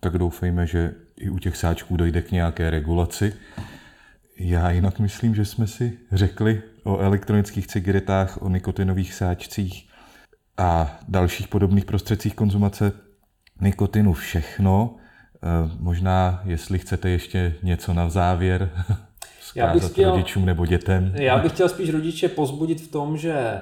Tak 0.00 0.18
doufejme, 0.18 0.66
že 0.66 0.94
i 1.16 1.30
u 1.30 1.38
těch 1.38 1.56
sáčků 1.56 1.96
dojde 1.96 2.22
k 2.22 2.30
nějaké 2.30 2.70
regulaci. 2.70 3.34
Já 4.38 4.70
jinak 4.70 4.98
myslím, 4.98 5.34
že 5.34 5.44
jsme 5.44 5.66
si 5.66 5.98
řekli 6.12 6.62
o 6.84 6.98
elektronických 6.98 7.66
cigaretách, 7.66 8.42
o 8.42 8.48
nikotinových 8.48 9.14
sáčcích 9.14 9.88
a 10.56 10.98
dalších 11.08 11.48
podobných 11.48 11.84
prostředcích 11.84 12.34
konzumace 12.34 12.92
nikotinu 13.60 14.12
všechno. 14.12 14.96
Eh, 14.96 15.70
možná, 15.78 16.42
jestli 16.44 16.78
chcete 16.78 17.10
ještě 17.10 17.54
něco 17.62 17.94
na 17.94 18.08
závěr 18.08 18.70
já 19.56 19.72
bych 19.72 19.90
chtěl, 19.90 20.10
rodičům 20.10 20.46
nebo 20.46 20.66
dětem. 20.66 21.12
Já 21.14 21.38
bych 21.38 21.52
chtěl 21.52 21.68
spíš 21.68 21.90
rodiče 21.90 22.28
pozbudit 22.28 22.80
v 22.80 22.90
tom, 22.90 23.16
že 23.16 23.60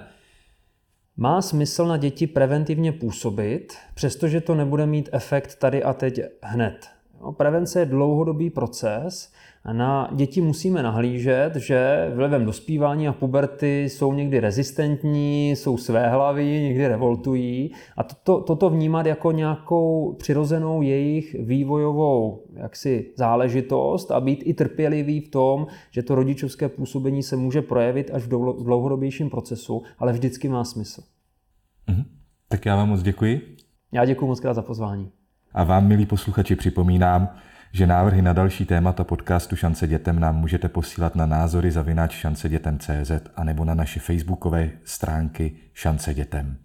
má 1.16 1.42
smysl 1.42 1.86
na 1.86 1.96
děti 1.96 2.26
preventivně 2.26 2.92
působit, 2.92 3.76
přestože 3.94 4.40
to 4.40 4.54
nebude 4.54 4.86
mít 4.86 5.08
efekt 5.12 5.54
tady 5.54 5.82
a 5.82 5.92
teď 5.92 6.20
hned. 6.42 6.93
Prevence 7.32 7.80
je 7.80 7.86
dlouhodobý 7.86 8.50
proces 8.50 9.32
a 9.64 9.72
na 9.72 10.10
děti 10.12 10.40
musíme 10.40 10.82
nahlížet, 10.82 11.56
že 11.56 12.10
vlivem 12.14 12.44
dospívání 12.44 13.08
a 13.08 13.12
puberty 13.12 13.84
jsou 13.84 14.12
někdy 14.12 14.40
rezistentní, 14.40 15.50
jsou 15.50 15.76
své 15.76 16.08
hlavy, 16.08 16.62
někdy 16.62 16.88
revoltují 16.88 17.72
a 17.96 18.02
toto, 18.02 18.40
toto 18.40 18.70
vnímat 18.70 19.06
jako 19.06 19.32
nějakou 19.32 20.12
přirozenou 20.18 20.82
jejich 20.82 21.36
vývojovou 21.40 22.44
jaksi 22.54 23.12
záležitost 23.16 24.10
a 24.10 24.20
být 24.20 24.42
i 24.44 24.54
trpělivý 24.54 25.20
v 25.20 25.30
tom, 25.30 25.66
že 25.90 26.02
to 26.02 26.14
rodičovské 26.14 26.68
působení 26.68 27.22
se 27.22 27.36
může 27.36 27.62
projevit 27.62 28.10
až 28.12 28.22
v 28.22 28.28
dlouhodobějším 28.64 29.30
procesu, 29.30 29.82
ale 29.98 30.12
vždycky 30.12 30.48
má 30.48 30.64
smysl. 30.64 31.02
Mhm. 31.88 32.04
Tak 32.48 32.66
já 32.66 32.76
vám 32.76 32.88
moc 32.88 33.02
děkuji. 33.02 33.56
Já 33.92 34.04
děkuji 34.04 34.26
moc 34.26 34.40
krát 34.40 34.54
za 34.54 34.62
pozvání. 34.62 35.10
A 35.54 35.64
vám, 35.64 35.86
milí 35.86 36.06
posluchači, 36.06 36.56
připomínám, 36.56 37.28
že 37.72 37.86
návrhy 37.86 38.22
na 38.22 38.32
další 38.32 38.64
témata 38.64 39.04
podcastu 39.04 39.56
Šance 39.56 39.86
dětem 39.86 40.20
nám 40.20 40.36
můžete 40.36 40.68
posílat 40.68 41.14
na 41.14 41.26
názory 41.26 41.70
zavináč 41.70 42.12
šancedětem.cz 42.14 43.10
a 43.36 43.44
nebo 43.44 43.64
na 43.64 43.74
naše 43.74 44.00
facebookové 44.00 44.70
stránky 44.84 45.52
Šance 45.74 46.14
dětem. 46.14 46.56